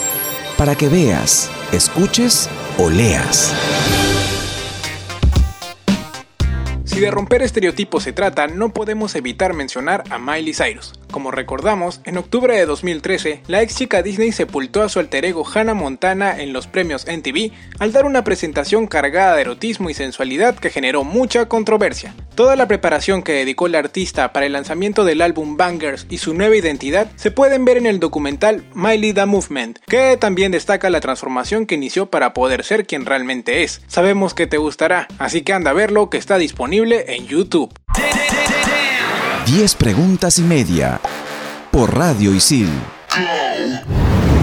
para 0.56 0.76
que 0.76 0.88
veas, 0.88 1.50
escuches 1.74 2.48
o 2.78 2.88
leas. 2.88 3.52
Si 6.86 7.00
de 7.00 7.10
romper 7.10 7.42
estereotipos 7.42 8.04
se 8.04 8.14
trata, 8.14 8.46
no 8.48 8.72
podemos 8.72 9.16
evitar 9.16 9.54
mencionar 9.54 10.04
a 10.12 10.20
Miley 10.20 10.54
Cyrus. 10.54 10.94
Como 11.12 11.32
recordamos, 11.32 12.02
en 12.06 12.18
octubre 12.18 12.56
de 12.56 12.68
2013, 12.68 13.42
la 13.48 13.64
ex 13.64 13.76
chica 13.76 14.04
Disney 14.04 14.32
sepultó 14.32 14.84
a 14.84 14.90
su 14.90 15.00
alter 15.00 15.26
ego 15.26 15.44
Hannah 15.44 15.74
Montana 15.74 16.40
en 16.40 16.54
los 16.54 16.68
premios 16.68 17.08
NTV 17.08 17.52
al 17.80 17.92
dar 17.92 18.06
una 18.06 18.24
presentación 18.24 18.86
cargada 18.86 19.36
de 19.36 19.42
erotismo 19.42 19.90
y 19.90 19.96
sensualidad 19.96 20.56
que 20.56 20.70
generó 20.70 21.04
mucha 21.04 21.48
controversia. 21.48 22.14
Toda 22.36 22.56
la 22.56 22.68
preparación 22.68 23.24
que 23.24 23.34
dedicó 23.34 23.68
la 23.68 23.80
artista 23.80 24.32
para 24.34 24.46
el 24.46 24.54
lanzamiento 24.54 25.04
del 25.04 25.22
álbum 25.22 25.58
Bangers 25.58 26.06
y 26.10 26.20
su 26.20 26.36
nueva 26.36 26.56
identidad 26.56 27.12
se 27.16 27.32
pueden 27.32 27.66
ver 27.66 27.78
en 27.78 27.88
el 27.88 28.00
documental 28.00 28.64
Miley 28.76 29.14
the 29.14 29.26
Movement, 29.26 29.80
que 29.88 30.16
también 30.16 30.52
destaca 30.52 30.92
la 30.92 31.02
transformación 31.02 31.66
que 31.66 31.76
inició 31.76 32.12
para 32.12 32.34
poder 32.34 32.64
ser 32.64 32.86
quien 32.86 33.08
realmente 33.08 33.64
es. 33.64 33.82
Sabemos 33.88 34.36
que 34.36 34.46
te 34.46 34.58
gustará, 34.58 35.08
así 35.18 35.42
que 35.42 35.54
anda 35.54 35.72
a 35.72 35.74
verlo 35.74 36.12
que 36.12 36.18
está 36.18 36.38
disponible 36.38 37.16
en 37.16 37.26
YouTube. 37.26 37.74
10 39.52 39.76
preguntas 39.78 40.38
y 40.38 40.44
media, 40.44 41.02
por 41.72 41.98
Radio 41.98 42.36
Isil. 42.36 42.70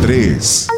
3. 0.03 0.69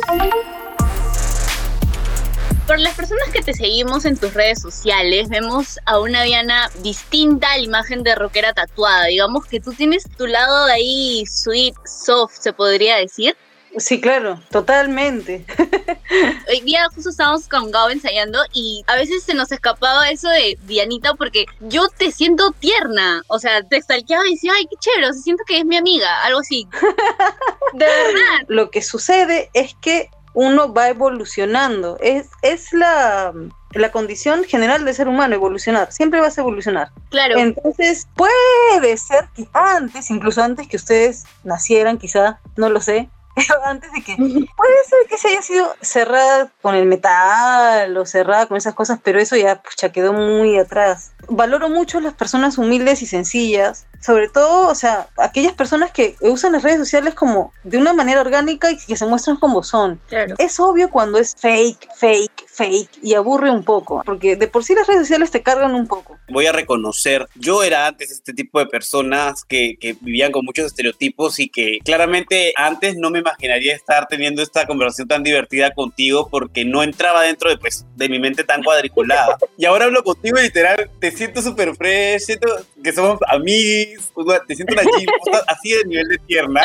Por 2.67 2.79
las 2.79 2.95
personas 2.95 3.31
que 3.33 3.41
te 3.41 3.55
seguimos 3.55 4.05
en 4.05 4.19
tus 4.19 4.35
redes 4.35 4.61
sociales, 4.61 5.31
vemos 5.31 5.79
a 5.87 5.99
una 5.99 6.25
Diana 6.25 6.71
distinta 6.83 7.53
a 7.53 7.57
la 7.57 7.65
imagen 7.65 8.03
de 8.03 8.15
rockera 8.17 8.53
tatuada. 8.53 9.07
Digamos 9.07 9.47
que 9.47 9.61
tú 9.61 9.73
tienes 9.73 10.05
tu 10.19 10.27
lado 10.27 10.67
de 10.67 10.73
ahí 10.75 11.25
sweet, 11.25 11.75
soft, 11.87 12.35
se 12.39 12.53
podría 12.53 12.97
decir. 12.97 13.35
Sí, 13.79 14.01
claro, 14.01 14.41
totalmente. 14.51 15.45
Hoy 16.49 16.61
día 16.63 16.87
justo 16.95 17.11
estábamos 17.11 17.49
con 17.49 17.71
Gao 17.71 17.91
ensayando 17.91 18.41
y 18.53 18.83
a 18.87 18.97
veces 18.97 19.23
se 19.23 19.35
nos 19.35 19.53
escapaba 19.53 20.11
eso 20.11 20.29
de 20.29 20.59
Dianita 20.65 21.15
porque 21.15 21.47
yo 21.61 21.89
te 21.97 22.11
siento 22.11 22.51
tierna. 22.59 23.23
O 23.29 23.39
sea, 23.39 23.63
te 23.63 23.81
stalkeaba 23.81 24.27
y 24.27 24.35
decía, 24.35 24.53
ay, 24.57 24.67
qué 24.69 24.77
chévere, 24.81 25.09
o 25.09 25.13
sea, 25.13 25.23
siento 25.23 25.45
que 25.47 25.59
es 25.59 25.65
mi 25.65 25.77
amiga, 25.77 26.25
algo 26.25 26.41
así. 26.41 26.67
De 27.75 27.85
verdad. 27.85 28.47
Lo 28.49 28.71
que 28.71 28.83
sucede 28.83 29.51
es 29.55 29.75
que 29.81 30.11
uno 30.35 30.73
va 30.73 30.89
evolucionando. 30.89 31.99
Es, 32.01 32.29
es 32.43 32.73
la, 32.73 33.33
la 33.73 33.93
condición 33.93 34.45
general 34.45 34.85
del 34.85 34.95
ser 34.95 35.09
humano, 35.09 35.35
evolucionar. 35.35 35.93
Siempre 35.93 36.21
vas 36.21 36.39
a 36.39 36.41
evolucionar. 36.41 36.91
Claro. 37.11 37.39
Entonces, 37.39 38.09
puede 38.15 38.97
ser 38.97 39.29
que 39.35 39.49
antes, 39.53 40.11
incluso 40.11 40.43
antes 40.43 40.69
que 40.69 40.77
ustedes 40.77 41.25
nacieran, 41.45 41.99
quizá, 41.99 42.41
no 42.57 42.69
lo 42.71 42.81
sé, 42.81 43.09
antes 43.65 43.93
de 43.93 44.03
que, 44.03 44.17
puede 44.17 44.85
ser 44.89 45.09
que 45.09 45.19
se 45.19 45.29
haya 45.29 45.43
sido 45.43 45.75
cerrada 45.81 46.51
con 46.63 46.75
el 46.75 46.87
metal 46.87 47.97
o 47.97 48.07
cerrada 48.07 48.47
con 48.47 48.57
esas 48.57 48.75
cosas, 48.75 48.99
pero 49.03 49.19
eso 49.19 49.37
ya 49.37 49.63
pucha, 49.63 49.91
quedó 49.91 50.13
muy 50.13 50.59
atrás. 50.59 51.13
Valoro 51.29 51.69
mucho 51.69 52.01
las 52.01 52.15
personas 52.15 52.59
humildes 52.59 53.03
y 53.03 53.07
sencillas, 53.07 53.87
sobre 54.01 54.29
todo, 54.29 54.69
o 54.69 54.75
sea, 54.75 55.09
aquellas 55.17 55.53
personas 55.53 55.91
que 55.91 56.17
usan 56.21 56.53
las 56.53 56.63
redes 56.63 56.79
sociales 56.79 57.15
como 57.15 57.53
de 57.65 57.79
una 57.79 57.93
manera 57.93 58.21
orgánica 58.21 58.71
y 58.71 58.77
que 58.77 58.97
se 58.97 59.07
muestran 59.07 59.37
como 59.37 59.63
son. 59.63 60.01
Claro. 60.09 60.35
Es 60.39 60.59
obvio 60.61 60.91
cuando 60.91 61.19
es 61.19 61.35
fake, 61.39 61.89
fake, 61.97 62.47
fake 62.47 62.91
y 63.03 63.15
aburre 63.15 63.51
un 63.51 63.65
poco, 63.65 64.03
porque 64.05 64.37
de 64.37 64.49
por 64.49 64.65
sí 64.65 64.75
las 64.75 64.87
redes 64.87 65.03
sociales 65.03 65.31
te 65.31 65.43
cargan 65.43 65.75
un 65.75 65.87
poco. 65.87 66.19
Voy 66.29 66.47
a 66.47 66.53
reconocer, 66.53 67.27
yo 67.35 67.63
era 67.63 67.87
antes 67.87 68.11
este 68.11 68.33
tipo 68.33 68.59
de 68.59 68.67
personas 68.67 69.45
que, 69.45 69.77
que 69.81 69.97
vivían 70.01 70.33
con 70.33 70.45
muchos 70.45 70.67
estereotipos 70.67 71.39
y 71.39 71.49
que 71.49 71.79
claramente 71.85 72.53
antes 72.57 72.97
no 72.97 73.11
me 73.11 73.21
imaginaría 73.21 73.75
estar 73.75 74.07
teniendo 74.09 74.43
esta 74.43 74.67
conversación 74.67 75.09
tan 75.09 75.23
divertida 75.23 75.73
contigo 75.73 76.29
porque 76.31 76.65
no 76.65 76.83
entraba 76.83 77.23
dentro 77.23 77.51
de, 77.51 77.59
pues, 77.59 77.85
de 77.97 78.09
mi 78.09 78.19
mente 78.19 78.45
tan 78.45 78.63
cuadriculada. 78.63 79.39
y 79.59 79.65
ahora 79.65 79.87
hablo 79.87 80.03
contigo 80.03 80.39
y 80.39 80.43
literal, 80.43 80.91
te 81.01 81.11
siento 81.11 81.43
súper 81.43 81.75
fresh, 81.75 82.23
siento 82.23 82.49
que 82.83 82.93
somos 82.93 83.19
amigos, 83.29 84.11
te 84.47 84.55
siento 84.55 84.75
una 84.75 84.83
chispa, 84.99 85.45
así 85.49 85.71
de 85.71 85.85
nivel 85.85 86.09
de 86.09 86.19
tierna. 86.19 86.63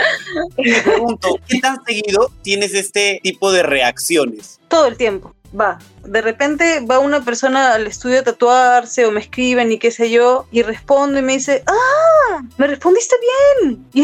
Y 0.57 0.69
me 0.69 0.81
pregunto, 0.81 1.39
¿qué 1.47 1.59
tan 1.59 1.83
seguido 1.85 2.31
tienes 2.41 2.73
este 2.73 3.19
tipo 3.23 3.51
de 3.51 3.63
reacciones? 3.63 4.59
Todo 4.67 4.87
el 4.87 4.97
tiempo. 4.97 5.35
Va, 5.59 5.77
de 6.03 6.21
repente 6.21 6.81
va 6.89 6.99
una 6.99 7.23
persona 7.23 7.73
al 7.73 7.87
estudio 7.87 8.19
a 8.19 8.23
tatuarse 8.23 9.05
o 9.05 9.11
me 9.11 9.21
escriben 9.21 9.71
y 9.71 9.79
qué 9.79 9.91
sé 9.91 10.09
yo, 10.09 10.45
y 10.51 10.61
respondo 10.61 11.19
y 11.19 11.21
me 11.21 11.33
dice, 11.33 11.63
¡ah! 11.67 12.41
Me 12.57 12.67
respondiste 12.67 13.15
bien. 13.61 13.85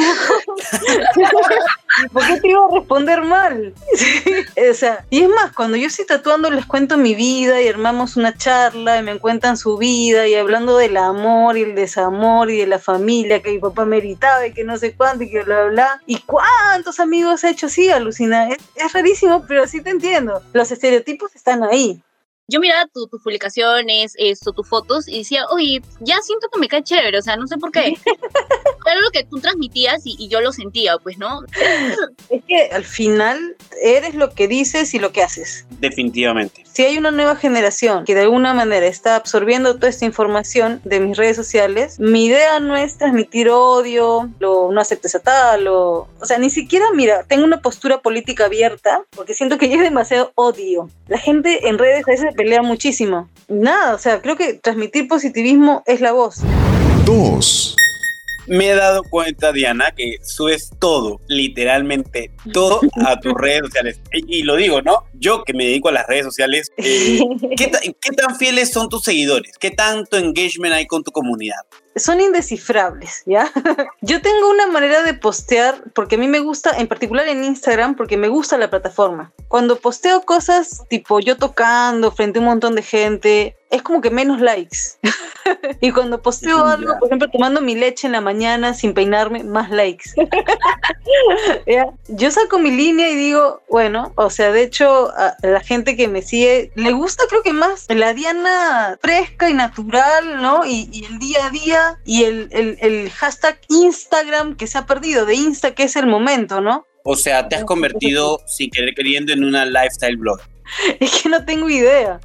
Y 2.02 2.08
¿por 2.10 2.26
qué 2.26 2.40
te 2.40 2.48
iba 2.48 2.66
a 2.66 2.74
responder 2.74 3.22
mal? 3.24 3.74
Sí, 3.96 4.24
o 4.70 4.74
sea, 4.74 5.06
y 5.10 5.24
es 5.24 5.30
más, 5.30 5.52
cuando 5.54 5.76
yo 5.76 5.88
estoy 5.88 6.06
tatuando 6.06 6.50
les 6.50 6.66
cuento 6.66 6.98
mi 6.98 7.16
vida 7.16 7.62
y 7.62 7.68
armamos 7.68 8.16
una 8.16 8.36
charla 8.38 8.98
y 8.98 9.04
me 9.04 9.18
cuentan 9.20 9.58
su 9.58 9.78
vida 9.78 10.28
y 10.28 10.36
hablando 10.36 10.78
del 10.78 10.96
amor 10.98 11.58
y 11.58 11.64
el 11.64 11.76
desamor 11.76 12.50
y 12.50 12.58
de 12.58 12.68
la 12.68 12.80
familia 12.80 13.42
que 13.42 13.52
mi 13.52 13.60
papá 13.60 13.86
meritaba 13.86 14.48
y 14.48 14.54
que 14.54 14.64
no 14.64 14.78
sé 14.78 14.94
cuánto 14.94 15.24
y 15.24 15.32
que 15.32 15.44
bla, 15.44 15.66
bla. 15.66 16.02
¿Y 16.06 16.20
cuántos 16.20 17.00
amigos 17.00 17.44
he 17.44 17.50
hecho 17.50 17.66
así? 17.66 17.90
Alucina. 17.90 18.50
Es, 18.50 18.60
es 18.76 18.94
rarísimo, 18.94 19.46
pero 19.48 19.68
sí 19.68 19.82
te 19.82 19.90
entiendo. 19.90 20.42
Los 20.54 20.72
estereotipos 20.72 21.36
están 21.36 21.64
ahí. 21.64 21.89
Yo 22.50 22.60
miraba 22.60 22.86
tu- 22.94 23.08
tus 23.08 23.22
publicaciones, 23.22 24.14
esto, 24.18 24.52
tus 24.54 24.68
fotos 24.68 25.08
y 25.08 25.20
decía, 25.20 25.46
oye, 25.52 25.82
ya 26.00 26.20
siento 26.22 26.48
que 26.52 26.60
me 26.60 26.68
cae 26.68 26.84
chévere, 26.84 27.20
o 27.20 27.22
sea, 27.22 27.36
no 27.38 27.48
sé 27.48 27.58
por 27.58 27.72
qué. 27.72 27.94
Era 28.92 29.02
lo 29.02 29.12
que 29.12 29.24
tú 29.24 29.40
transmitías 29.40 30.02
y, 30.06 30.16
y 30.18 30.28
yo 30.30 30.42
lo 30.42 30.52
sentía, 30.52 30.98
pues, 30.98 31.18
¿no? 31.18 31.42
Es 32.30 32.44
que 32.48 32.70
al 32.72 32.84
final 32.84 33.56
eres 33.82 34.16
lo 34.16 34.32
que 34.32 34.48
dices 34.48 34.94
y 34.94 35.00
lo 35.00 35.12
que 35.12 35.24
haces. 35.24 35.66
Definitivamente. 35.80 36.64
Si 36.72 36.84
hay 36.84 36.98
una 36.98 37.12
nueva 37.12 37.36
generación 37.36 38.06
que 38.06 38.16
de 38.16 38.22
alguna 38.22 38.54
manera 38.54 38.86
está 38.86 39.16
absorbiendo 39.16 39.76
toda 39.76 39.90
esta 39.90 40.06
información 40.06 40.82
de 40.84 41.00
mis 41.00 41.18
redes 41.18 41.36
sociales, 41.36 42.00
mi 42.00 42.26
idea 42.26 42.60
no 42.60 42.78
es 42.78 42.98
transmitir 42.98 43.50
odio, 43.50 44.30
lo, 44.40 44.72
no 44.72 44.82
aceptes 44.82 45.16
a 45.16 45.20
tal, 45.20 45.68
o, 45.68 46.08
o 46.20 46.26
sea, 46.26 46.38
ni 46.38 46.50
siquiera, 46.50 46.86
mira, 46.94 47.24
tengo 47.24 47.44
una 47.44 47.62
postura 47.62 48.02
política 48.02 48.46
abierta 48.46 49.02
porque 49.16 49.34
siento 49.34 49.58
que 49.58 49.70
ya 49.70 49.76
es 49.76 49.82
demasiado 49.82 50.32
odio. 50.36 50.90
La 51.08 51.18
gente 51.18 51.68
en 51.68 51.78
redes 51.78 52.08
a 52.08 52.12
veces 52.12 52.34
pelea 52.36 52.62
muchísimo. 52.62 53.30
Nada, 53.48 53.96
o 53.96 54.00
sea, 54.00 54.22
creo 54.22 54.36
que 54.36 54.54
transmitir 54.54 55.08
positivismo 55.08 55.84
es 55.86 56.02
la 56.02 56.12
voz. 56.12 56.38
2. 57.06 57.76
Me 58.50 58.70
he 58.70 58.76
dado 58.76 59.04
cuenta, 59.04 59.52
Diana, 59.52 59.92
que 59.96 60.18
subes 60.24 60.72
todo, 60.80 61.22
literalmente 61.28 62.32
todo 62.54 62.82
a 63.06 63.20
tus 63.20 63.34
redes 63.38 63.62
sociales. 63.66 64.00
Y, 64.12 64.40
y 64.40 64.44
lo 64.44 64.56
digo, 64.56 64.82
¿no? 64.82 65.04
Yo 65.14 65.44
que 65.44 65.54
me 65.54 65.66
dedico 65.66 65.90
a 65.90 65.92
las 65.92 66.08
redes 66.08 66.26
sociales, 66.26 66.72
eh, 66.78 67.20
¿qué, 67.58 67.68
ta- 67.68 67.80
qué 67.82 68.12
tan 68.12 68.36
fieles 68.38 68.72
son 68.72 68.90
tus 68.90 69.04
seguidores? 69.04 69.58
¿Qué 69.60 69.72
tanto 69.72 70.18
engagement 70.18 70.74
hay 70.74 70.88
con 70.88 71.04
tu 71.04 71.12
comunidad? 71.12 71.60
son 71.96 72.22
indescifrables, 72.22 73.24
¿ya? 73.26 73.52
Yo 74.02 74.22
tengo 74.22 74.50
una 74.50 74.68
manera 74.68 75.04
de 75.04 75.14
postear, 75.16 75.84
porque 75.94 76.16
a 76.16 76.18
mí 76.18 76.28
me 76.28 76.40
gusta, 76.40 76.72
en 76.80 76.88
particular 76.88 77.28
en 77.28 77.44
Instagram, 77.44 77.96
porque 77.96 78.16
me 78.16 78.30
gusta 78.30 78.58
la 78.58 78.70
plataforma. 78.70 79.34
Cuando 79.50 79.76
posteo 79.78 80.22
cosas 80.22 80.84
tipo 80.90 81.20
yo 81.20 81.36
tocando 81.36 82.12
frente 82.12 82.40
a 82.40 82.42
un 82.42 82.46
montón 82.48 82.76
de 82.76 82.84
gente, 82.84 83.58
es 83.70 83.82
como 83.82 84.02
que 84.02 84.10
menos 84.10 84.42
likes. 84.42 84.78
y 85.82 85.92
cuando 85.92 86.22
posteo 86.22 86.66
algo, 86.66 86.94
por 87.00 87.08
ejemplo, 87.08 87.30
tomando 87.30 87.62
mi 87.62 87.76
leche 87.76 88.08
en 88.08 88.14
la 88.14 88.22
mañana 88.22 88.74
sin 88.74 88.94
peinarme, 88.94 89.44
más 89.44 89.70
likes. 89.72 90.12
¿Ya? 91.68 91.88
Yo 92.08 92.32
saco 92.32 92.60
mi 92.60 92.72
línea 92.72 93.10
y 93.10 93.16
digo, 93.16 93.62
bueno, 93.70 94.14
o 94.16 94.30
sea, 94.30 94.52
de 94.52 94.64
hecho, 94.64 95.12
a 95.16 95.36
la 95.42 95.60
gente 95.62 95.96
que 95.96 96.08
me 96.08 96.22
sigue 96.22 96.72
le 96.76 96.92
gusta, 96.92 97.24
creo 97.30 97.42
que 97.44 97.54
más 97.54 97.86
la 97.90 98.14
Diana 98.14 98.98
fresca 99.02 99.50
y 99.50 99.54
natural, 99.54 100.42
¿no? 100.42 100.66
Y, 100.66 100.90
y 100.92 101.06
el 101.06 101.20
día 101.20 101.48
a 101.48 101.50
día 101.50 102.00
y 102.06 102.24
el, 102.24 102.50
el- 102.52 102.78
el 102.82 103.10
hashtag 103.12 103.60
Instagram 103.70 104.56
que 104.56 104.68
se 104.68 104.78
ha 104.78 104.86
perdido, 104.86 105.26
de 105.26 105.36
Insta, 105.36 105.74
que 105.76 105.84
es 105.84 105.96
el 105.96 106.08
momento, 106.08 106.62
¿no? 106.62 106.86
O 107.04 107.16
sea, 107.16 107.48
te 107.48 107.56
has 107.56 107.64
convertido 107.64 108.40
sin 108.46 108.70
querer 108.70 108.94
queriendo 108.94 109.32
en 109.34 109.44
una 109.44 109.66
lifestyle 109.66 110.18
blogger. 110.18 110.48
Es 111.00 111.22
que 111.22 111.30
no 111.30 111.46
tengo 111.46 111.70
idea. 111.70 112.20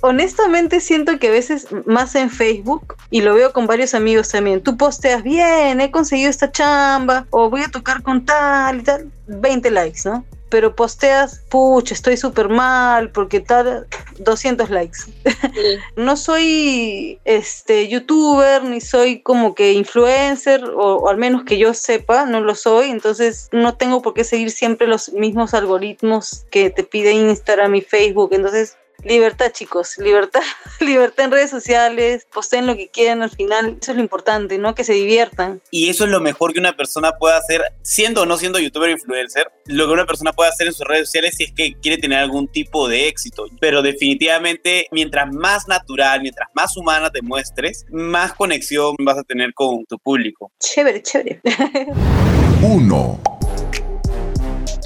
Honestamente 0.00 0.80
siento 0.80 1.18
que 1.18 1.28
a 1.28 1.32
veces 1.32 1.68
más 1.86 2.14
en 2.14 2.30
Facebook, 2.30 2.96
y 3.10 3.22
lo 3.22 3.34
veo 3.34 3.52
con 3.52 3.66
varios 3.66 3.94
amigos 3.94 4.28
también, 4.28 4.62
tú 4.62 4.76
posteas 4.76 5.22
bien, 5.22 5.80
he 5.80 5.90
conseguido 5.90 6.30
esta 6.30 6.50
chamba, 6.50 7.26
o 7.30 7.50
voy 7.50 7.62
a 7.62 7.68
tocar 7.68 8.02
con 8.02 8.24
tal 8.24 8.80
y 8.80 8.82
tal, 8.82 9.10
20 9.26 9.70
likes, 9.70 10.00
¿no? 10.04 10.24
Pero 10.48 10.76
posteas, 10.76 11.42
pucha, 11.48 11.94
estoy 11.94 12.16
súper 12.16 12.48
mal, 12.48 13.10
porque 13.10 13.40
tal, 13.40 13.86
200 14.18 14.70
likes. 14.70 14.98
no 15.96 16.16
soy 16.16 17.18
este 17.24 17.88
youtuber, 17.88 18.62
ni 18.64 18.80
soy 18.80 19.20
como 19.20 19.54
que 19.54 19.72
influencer, 19.72 20.64
o, 20.64 20.96
o 20.96 21.08
al 21.08 21.16
menos 21.16 21.44
que 21.44 21.58
yo 21.58 21.74
sepa, 21.74 22.26
no 22.26 22.40
lo 22.40 22.54
soy, 22.54 22.90
entonces 22.90 23.48
no 23.52 23.76
tengo 23.76 24.02
por 24.02 24.14
qué 24.14 24.24
seguir 24.24 24.50
siempre 24.50 24.86
los 24.86 25.12
mismos 25.12 25.54
algoritmos 25.54 26.46
que 26.50 26.70
te 26.70 26.84
pide 26.84 27.12
Instagram 27.12 27.74
y 27.74 27.80
Facebook, 27.80 28.30
entonces 28.32 28.76
libertad 29.04 29.52
chicos, 29.52 29.98
libertad, 29.98 30.42
libertad 30.80 31.26
en 31.26 31.30
redes 31.30 31.50
sociales, 31.50 32.26
posteen 32.32 32.66
lo 32.66 32.76
que 32.76 32.88
quieran 32.88 33.22
al 33.22 33.30
final, 33.30 33.78
eso 33.80 33.92
es 33.92 33.96
lo 33.96 34.02
importante, 34.02 34.58
¿no? 34.58 34.74
Que 34.74 34.84
se 34.84 34.94
diviertan. 34.94 35.60
Y 35.70 35.88
eso 35.88 36.04
es 36.04 36.10
lo 36.10 36.20
mejor 36.20 36.52
que 36.52 36.60
una 36.60 36.76
persona 36.76 37.12
puede 37.12 37.36
hacer, 37.36 37.62
siendo 37.82 38.22
o 38.22 38.26
no 38.26 38.36
siendo 38.36 38.58
youtuber 38.58 38.90
influencer, 38.90 39.50
lo 39.66 39.86
que 39.86 39.92
una 39.92 40.06
persona 40.06 40.32
puede 40.32 40.50
hacer 40.50 40.66
en 40.66 40.72
sus 40.72 40.86
redes 40.86 41.08
sociales 41.08 41.34
si 41.36 41.44
es 41.44 41.52
que 41.52 41.74
quiere 41.80 41.98
tener 41.98 42.18
algún 42.18 42.48
tipo 42.48 42.88
de 42.88 43.08
éxito. 43.08 43.46
Pero 43.60 43.82
definitivamente, 43.82 44.86
mientras 44.90 45.32
más 45.32 45.68
natural, 45.68 46.22
mientras 46.22 46.48
más 46.54 46.76
humana 46.76 47.10
te 47.10 47.22
muestres, 47.22 47.84
más 47.90 48.32
conexión 48.32 48.94
vas 49.00 49.18
a 49.18 49.22
tener 49.22 49.54
con 49.54 49.84
tu 49.86 49.98
público. 49.98 50.52
Chévere, 50.60 51.02
chévere. 51.02 51.40
1, 52.62 53.20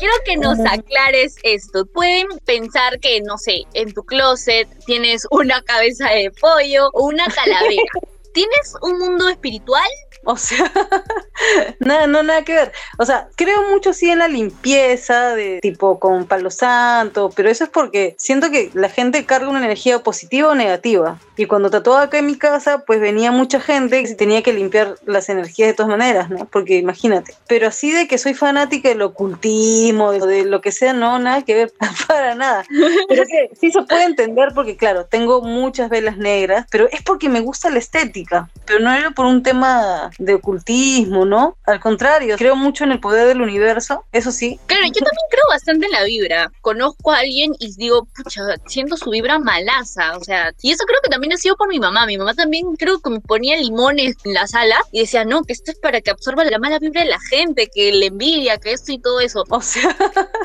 Quiero 0.01 0.15
que 0.25 0.37
nos 0.39 0.59
aclares 0.61 1.37
esto. 1.43 1.85
Pueden 1.85 2.27
pensar 2.47 2.99
que, 3.01 3.21
no 3.21 3.37
sé, 3.37 3.65
en 3.75 3.93
tu 3.93 4.03
closet 4.03 4.67
tienes 4.87 5.27
una 5.31 5.61
cabeza 5.61 6.09
de 6.09 6.31
pollo 6.31 6.89
o 6.95 7.09
una 7.09 7.27
calavera. 7.35 7.93
¿Tienes 8.33 8.75
un 8.83 8.99
mundo 8.99 9.29
espiritual? 9.29 9.89
O 10.25 10.37
sea, 10.37 10.71
nada, 11.81 12.07
no, 12.07 12.23
nada 12.23 12.45
que 12.45 12.53
ver. 12.53 12.73
O 12.99 13.07
sea, 13.07 13.29
creo 13.37 13.71
mucho 13.71 13.93
sí 13.93 14.11
en 14.11 14.19
la 14.19 14.29
limpieza, 14.29 15.35
de 15.35 15.61
tipo 15.63 15.99
con 15.99 16.27
palo 16.27 16.51
santo, 16.51 17.31
pero 17.35 17.49
eso 17.49 17.65
es 17.65 17.71
porque 17.71 18.15
siento 18.19 18.51
que 18.51 18.71
la 18.75 18.91
gente 18.91 19.25
carga 19.25 19.49
una 19.49 19.65
energía 19.65 20.01
positiva 20.01 20.49
o 20.49 20.55
negativa. 20.55 21.19
Y 21.37 21.47
cuando 21.47 21.71
tatuaba 21.71 22.03
acá 22.03 22.19
en 22.19 22.27
mi 22.27 22.37
casa, 22.37 22.85
pues 22.87 23.01
venía 23.01 23.33
mucha 23.33 23.61
gente 23.61 23.99
y 23.99 24.15
tenía 24.15 24.43
que 24.43 24.53
limpiar 24.53 24.97
las 25.07 25.31
energías 25.31 25.69
de 25.69 25.75
todas 25.75 25.89
maneras, 25.89 26.29
¿no? 26.29 26.45
Porque 26.45 26.77
imagínate. 26.77 27.35
Pero 27.49 27.69
así 27.69 27.91
de 27.91 28.07
que 28.07 28.19
soy 28.19 28.35
fanática 28.35 28.91
del 28.91 29.01
ocultismo, 29.01 30.13
de, 30.13 30.21
de 30.27 30.45
lo 30.45 30.61
que 30.61 30.71
sea, 30.71 30.93
no, 30.93 31.19
nada 31.19 31.43
que 31.43 31.55
ver, 31.55 31.73
para 32.07 32.35
nada. 32.35 32.65
Pero 33.09 33.25
que 33.25 33.51
sí 33.59 33.73
se 33.73 33.83
puede 33.83 34.05
entender 34.05 34.53
porque, 34.55 34.77
claro, 34.77 35.07
tengo 35.07 35.41
muchas 35.41 35.89
velas 35.89 36.19
negras, 36.19 36.67
pero 36.71 36.89
es 36.93 37.03
porque 37.03 37.31
me 37.31 37.41
gusta 37.41 37.71
la 37.71 37.79
estética. 37.79 38.20
Pero 38.67 38.81
no 38.81 38.93
era 38.93 39.11
por 39.11 39.27
un 39.27 39.43
tema 39.43 40.11
de 40.19 40.35
ocultismo, 40.35 41.25
¿no? 41.25 41.57
Al 41.65 41.81
contrario, 41.81 42.37
creo 42.37 42.57
mucho 42.57 42.85
en 42.85 42.93
el 42.93 43.01
poder 43.01 43.27
del 43.27 43.41
universo, 43.41 44.05
eso 44.13 44.33
sí. 44.33 44.59
Claro, 44.67 44.85
yo 44.87 44.93
también 44.93 45.27
creo 45.31 45.45
bastante 45.49 45.87
en 45.87 45.93
la 45.93 46.05
vibra. 46.05 46.51
Conozco 46.61 47.13
a 47.13 47.19
alguien 47.19 47.53
y 47.59 47.75
digo, 47.77 48.07
pucha, 48.15 48.43
siento 48.67 48.97
su 48.97 49.11
vibra 49.11 49.39
malaza. 49.39 50.17
O 50.17 50.25
sea, 50.25 50.53
y 50.63 50.73
eso 50.73 50.85
creo 50.87 51.01
que 51.03 51.11
también 51.11 51.33
ha 51.33 51.37
sido 51.37 51.57
por 51.57 51.69
mi 51.69 51.79
mamá. 51.79 52.07
Mi 52.07 52.19
mamá 52.19 52.35
también 52.35 52.77
creo 52.77 53.01
que 53.01 53.11
me 53.11 53.21
ponía 53.21 53.57
limones 53.57 54.17
en 54.25 54.35
la 54.35 54.47
sala 54.47 54.81
y 54.93 55.01
decía, 55.01 55.25
no, 55.25 55.43
que 55.43 55.53
esto 55.53 55.71
es 55.71 55.79
para 55.79 56.01
que 56.01 56.11
absorba 56.11 56.45
la 56.45 56.59
mala 56.59 56.79
vibra 56.79 57.03
de 57.03 57.11
la 57.11 57.21
gente, 57.31 57.69
que 57.73 57.93
le 57.93 58.07
envidia, 58.07 58.59
que 58.59 58.73
esto 58.73 58.93
y 58.93 58.99
todo 58.99 59.21
eso. 59.21 59.45
O 59.51 59.61
sea, 59.61 59.95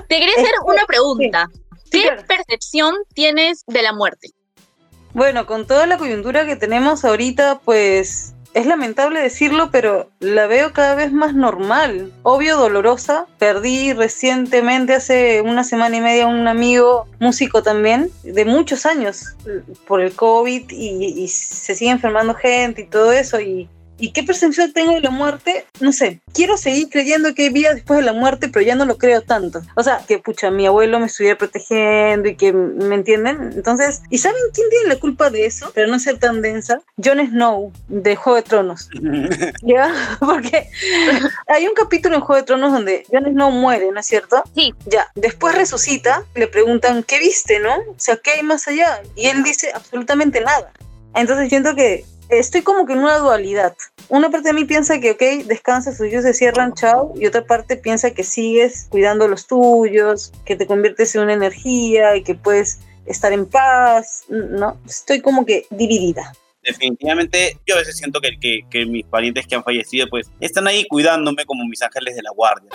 Te 0.08 0.20
quería 0.20 0.34
hacer 0.36 0.52
una 0.66 0.86
pregunta. 0.86 1.50
Sí, 1.92 2.02
¿Qué 2.02 2.24
percepción 2.28 2.96
tienes 3.14 3.64
de 3.68 3.82
la 3.82 3.94
muerte? 3.94 4.35
Bueno, 5.16 5.46
con 5.46 5.66
toda 5.66 5.88
la 5.88 5.98
coyuntura 5.98 6.46
que 6.46 6.58
tenemos 6.58 7.06
ahorita, 7.06 7.62
pues 7.64 8.36
es 8.54 8.66
lamentable 8.66 9.22
decirlo, 9.22 9.70
pero 9.72 10.10
la 10.20 10.46
veo 10.46 10.74
cada 10.74 10.94
vez 10.94 11.14
más 11.14 11.34
normal. 11.34 12.12
Obvio, 12.24 12.58
dolorosa. 12.58 13.26
Perdí 13.40 13.94
recientemente, 13.94 14.94
hace 14.94 15.40
una 15.40 15.64
semana 15.64 15.96
y 15.96 16.02
media, 16.02 16.28
un 16.28 16.50
amigo 16.50 17.08
músico 17.22 17.64
también, 17.64 18.12
de 18.24 18.44
muchos 18.44 18.86
años, 18.86 19.38
por 19.88 20.02
el 20.02 20.14
COVID 20.14 20.70
y, 20.70 21.28
se 21.30 21.76
sigue 21.76 21.92
enfermando 21.92 22.34
gente 22.34 22.82
y 22.82 22.88
todo 22.88 23.14
eso. 23.14 23.40
Y, 23.40 23.70
¿Y 23.98 24.12
qué 24.12 24.24
percepción 24.24 24.74
tengo 24.74 24.94
de 24.94 25.02
la 25.02 25.10
muerte? 25.10 25.66
No 25.80 25.92
sé. 25.92 26.22
Quiero 26.34 26.58
seguir 26.58 26.90
creyendo 26.90 27.34
que 27.34 27.44
hay 27.44 27.50
vida 27.50 27.74
después 27.74 28.00
de 28.00 28.06
la 28.06 28.14
muerte, 28.14 28.50
pero 28.50 28.66
ya 28.66 28.76
no 28.76 28.86
lo 28.86 28.98
creo 28.98 29.22
tanto. 29.22 29.62
O 29.76 29.84
sea, 29.84 30.02
que 30.08 30.20
pucha, 30.20 30.52
mi 30.52 30.66
abuelo 30.66 31.00
me 31.00 31.06
estuviera 31.06 31.38
protegiendo 31.38 32.28
y 32.28 32.36
que, 32.36 32.52
¿me 32.52 32.96
entienden? 32.96 33.52
Entonces, 33.56 34.02
¿y 34.10 34.18
saben 34.18 34.42
quién 34.54 34.70
tiene 34.70 34.90
la 34.90 35.00
culpa 35.00 35.30
de 35.30 35.46
eso? 35.46 35.72
Pero 35.74 35.88
no 35.88 36.00
ser 36.00 36.18
tan 36.18 36.42
densa. 36.42 36.82
Jon 37.04 37.20
Snow, 37.20 37.72
de 37.88 38.16
Juego 38.16 38.38
de 38.38 38.44
Tronos. 38.44 38.90
¿Ya? 39.64 39.94
Porque 40.20 40.70
hay 41.48 41.68
un 41.68 41.74
capítulo 41.74 42.16
en 42.16 42.22
Juego 42.22 42.42
de 42.42 42.46
Tronos 42.46 42.74
donde 42.74 43.06
Jon 43.12 43.26
Snow 43.26 43.52
muere, 43.52 43.92
¿no 43.92 44.00
es 44.00 44.06
cierto? 44.06 44.44
Sí. 44.56 44.74
Ya. 44.86 45.08
Después 45.16 45.56
resucita, 45.56 46.24
le 46.36 46.48
preguntan, 46.48 47.04
¿qué 47.04 47.20
viste, 47.20 47.60
no? 47.60 47.76
O 47.76 47.96
sea, 47.98 48.18
¿qué 48.18 48.32
hay 48.32 48.44
más 48.44 48.68
allá? 48.68 49.02
Y 49.16 49.28
él 49.28 49.44
dice 49.44 49.72
absolutamente 49.74 50.42
nada. 50.42 50.72
Entonces 51.14 51.48
siento 51.48 51.76
que 51.76 52.06
estoy 52.30 52.62
como 52.62 52.86
que 52.86 52.94
en 52.94 53.00
una 53.00 53.18
dualidad. 53.18 53.76
Una 54.10 54.30
parte 54.30 54.50
de 54.50 54.54
mí 54.54 54.66
piensa 54.66 55.00
que, 55.00 55.12
ok, 55.12 55.46
descansa, 55.46 55.96
sus 55.96 56.10
se 56.10 56.34
cierran, 56.34 56.74
chao. 56.74 57.14
Y 57.16 57.26
otra 57.26 57.46
parte 57.46 57.78
piensa 57.78 58.12
que 58.12 58.24
sigues 58.24 58.88
cuidando 58.90 59.28
los 59.28 59.48
tuyos, 59.48 60.32
que 60.46 60.56
te 60.56 60.68
conviertes 60.68 61.16
en 61.16 61.22
una 61.22 61.34
energía 61.34 62.16
y 62.16 62.24
que 62.24 62.36
puedes 62.36 62.80
estar 63.06 63.32
en 63.34 63.46
paz. 63.46 64.24
No, 64.30 64.80
estoy 64.86 65.22
como 65.22 65.46
que 65.46 65.66
dividida. 65.70 66.34
Definitivamente, 66.64 67.60
yo 67.68 67.76
a 67.76 67.78
veces 67.78 67.96
siento 67.96 68.20
que, 68.20 68.86
mis 68.88 69.06
parientes 69.06 69.46
que 69.46 69.56
han 69.56 69.64
fallecido, 69.64 70.08
pues, 70.10 70.28
están 70.40 70.68
ahí 70.68 70.86
cuidándome 70.88 71.46
como 71.46 71.64
mis 71.66 71.82
ángeles 71.84 72.16
de 72.16 72.24
la 72.24 72.32
guardia. 72.32 72.70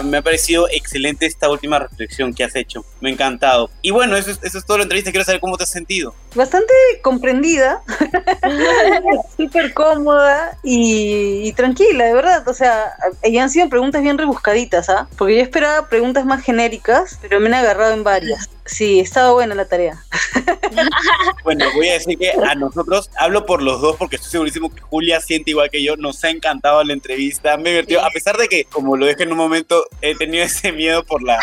Me 0.00 0.16
ha, 0.16 0.22
parecido 0.22 0.66
excelente 0.70 1.26
esta 1.26 1.50
última 1.50 1.78
reflexión 1.78 2.32
que 2.32 2.42
has 2.42 2.56
hecho. 2.56 2.86
Me 3.02 3.10
ha 3.10 3.12
encantado. 3.12 3.70
Y 3.82 3.90
bueno, 3.90 4.16
eso 4.16 4.30
es, 4.30 4.66
todo 4.66 4.78
la 4.78 4.84
entrevista. 4.84 5.10
Quiero 5.10 5.26
saber 5.26 5.42
cómo 5.42 5.58
te 5.58 5.64
has 5.64 5.70
sentido. 5.70 6.14
Bastante 6.34 6.72
comprendida, 7.02 7.82
súper 9.36 9.72
cómoda 9.72 10.58
y, 10.62 11.46
y, 11.46 11.52
tranquila, 11.52 12.04
de 12.04 12.14
verdad. 12.14 12.48
O 12.48 12.54
sea, 12.54 12.96
y 13.22 13.38
han 13.38 13.50
sido 13.50 13.68
preguntas 13.68 14.02
bien 14.02 14.18
rebuscaditas, 14.18 14.88
¿ah? 14.88 15.08
Porque 15.16 15.36
yo 15.36 15.42
esperaba 15.42 15.88
preguntas 15.88 16.24
más 16.24 16.42
genéricas, 16.42 17.18
pero 17.22 17.38
me 17.40 17.46
han 17.46 17.54
agarrado 17.54 17.92
en 17.92 18.02
varias. 18.02 18.50
Sí, 18.66 18.98
estaba 18.98 19.32
buena 19.32 19.54
la 19.54 19.66
tarea. 19.66 20.02
bueno, 21.44 21.66
voy 21.74 21.88
a 21.90 21.94
decir 21.94 22.18
que 22.18 22.30
a 22.30 22.54
nosotros, 22.54 23.10
hablo 23.18 23.44
por 23.44 23.62
los 23.62 23.82
dos 23.82 23.96
porque 23.96 24.16
estoy 24.16 24.30
segurísimo 24.30 24.74
que 24.74 24.80
Julia 24.80 25.20
siente 25.20 25.50
igual 25.50 25.68
que 25.68 25.82
yo, 25.82 25.96
nos 25.96 26.24
ha 26.24 26.30
encantado 26.30 26.82
la 26.82 26.94
entrevista, 26.94 27.58
me 27.58 27.70
divertido, 27.70 28.02
a 28.02 28.08
pesar 28.08 28.38
de 28.38 28.48
que, 28.48 28.64
como 28.64 28.96
lo 28.96 29.06
dije 29.06 29.24
en 29.24 29.32
un 29.32 29.38
momento, 29.38 29.84
he 30.00 30.16
tenido 30.16 30.44
ese 30.44 30.72
miedo 30.72 31.04
por 31.04 31.22
la, 31.22 31.38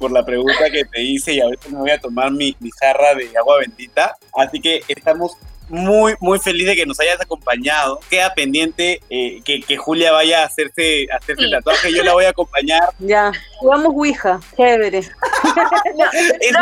por 0.00 0.10
la 0.10 0.24
pregunta 0.24 0.68
que 0.72 0.84
te 0.84 1.00
hice 1.00 1.34
y 1.34 1.40
a 1.40 1.46
veces 1.46 1.70
me 1.70 1.78
voy 1.78 1.90
a 1.90 2.00
tomar 2.00 2.32
mi, 2.32 2.56
mi 2.58 2.70
jarra 2.72 3.14
de 3.14 3.30
agua 3.38 3.58
bendita, 3.58 4.16
así 4.36 4.60
que 4.60 4.82
estamos 4.88 5.36
muy, 5.70 6.14
muy 6.20 6.38
feliz 6.38 6.66
de 6.66 6.76
que 6.76 6.84
nos 6.84 7.00
hayas 7.00 7.18
acompañado. 7.22 7.98
Queda 8.10 8.34
pendiente 8.34 9.00
eh, 9.08 9.40
que, 9.44 9.60
que 9.62 9.78
Julia 9.78 10.12
vaya 10.12 10.42
a 10.42 10.46
hacerse, 10.46 11.06
a 11.10 11.16
hacerse 11.16 11.42
el 11.42 11.48
Sí. 11.48 11.54
tatuaje. 11.54 11.90
Yo 11.92 12.04
la 12.04 12.12
voy 12.12 12.26
a 12.26 12.30
acompañar. 12.30 12.82
Ya, 12.98 13.32
jugamos 13.58 13.92
Ouija, 13.94 14.40
chévere. 14.56 14.98
Eso, 16.40 16.58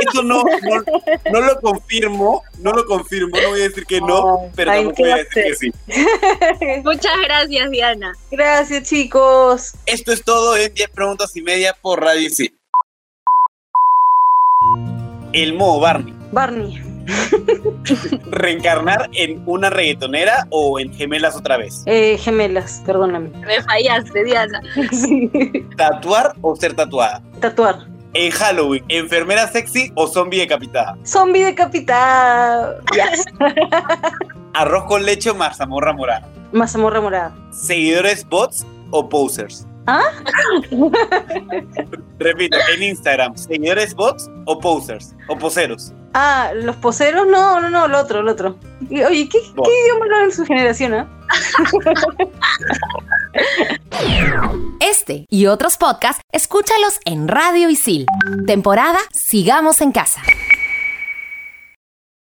eso 0.00 0.22
no, 0.22 0.42
no, 0.42 0.84
no 1.32 1.40
lo 1.40 1.60
confirmo, 1.60 2.42
no 2.58 2.72
lo 2.72 2.84
confirmo, 2.86 3.36
no 3.40 3.48
voy 3.50 3.60
a 3.60 3.64
decir 3.64 3.84
que 3.86 4.00
no, 4.00 4.50
pero 4.54 4.70
ay, 4.70 4.84
tampoco 4.84 4.96
¿qué 4.96 5.02
voy 5.02 5.12
a 5.12 5.16
decir 5.16 5.44
que 5.44 5.54
sí. 5.54 5.72
Muchas 6.84 7.12
gracias, 7.24 7.70
Diana. 7.70 8.12
Gracias, 8.30 8.88
chicos. 8.88 9.74
Esto 9.86 10.12
es 10.12 10.24
todo 10.24 10.56
en 10.56 10.72
10 10.72 10.88
preguntas 10.90 11.34
y 11.36 11.42
media 11.42 11.74
por 11.80 12.00
Radio 12.02 12.30
Sí. 12.30 12.54
El 15.32 15.54
modo 15.54 15.80
Barney. 15.80 16.14
Barney. 16.32 16.85
¿Reencarnar 18.30 19.08
en 19.12 19.42
una 19.46 19.70
reggaetonera 19.70 20.46
o 20.50 20.78
en 20.80 20.92
gemelas 20.92 21.36
otra 21.36 21.56
vez? 21.56 21.82
Eh, 21.86 22.18
gemelas, 22.18 22.82
perdóname. 22.84 23.30
Me 23.46 23.62
fallaste, 23.62 24.24
Diana. 24.24 24.60
Sí. 24.92 25.30
¿Tatuar 25.76 26.34
o 26.40 26.56
ser 26.56 26.74
tatuada? 26.74 27.22
Tatuar. 27.40 27.86
En 28.14 28.30
Halloween, 28.30 28.84
¿enfermera 28.88 29.46
sexy 29.46 29.92
o 29.94 30.06
zombie 30.06 30.38
decapitada? 30.40 30.96
Zombie 31.04 31.44
decapitado. 31.44 32.80
Ya. 32.96 33.10
¿Arroz 34.54 34.84
con 34.84 35.04
leche 35.04 35.30
o 35.30 35.34
mazamorra 35.34 35.92
morada? 35.92 36.26
Mazamorra 36.52 37.00
morada. 37.00 37.34
¿Seguidores 37.50 38.26
bots 38.26 38.64
o 38.90 39.06
posers? 39.08 39.66
¿Ah? 39.86 40.10
Repito, 42.18 42.56
en 42.74 42.82
Instagram, 42.82 43.36
¿seguidores 43.36 43.94
bots 43.94 44.28
o 44.46 44.58
posers? 44.58 45.14
¿O 45.28 45.38
poseros? 45.38 45.92
Ah, 46.14 46.50
los 46.54 46.76
poseros, 46.76 47.26
no, 47.26 47.60
no, 47.60 47.68
no, 47.68 47.84
el 47.86 47.94
otro, 47.94 48.20
el 48.20 48.28
otro. 48.28 48.56
Oye, 48.90 49.28
¿qué, 49.28 49.38
Bot. 49.54 49.66
¿qué 49.66 49.72
idioma 49.84 50.04
hablan 50.06 50.22
en 50.24 50.32
su 50.32 50.46
generación, 50.46 50.94
ah? 50.94 51.06
Este 54.80 55.26
y 55.28 55.46
otros 55.46 55.76
podcasts, 55.76 56.22
escúchalos 56.32 57.00
en 57.04 57.28
Radio 57.28 57.68
Isil. 57.68 58.06
Temporada 58.46 58.98
Sigamos 59.12 59.80
en 59.80 59.92
Casa. 59.92 60.22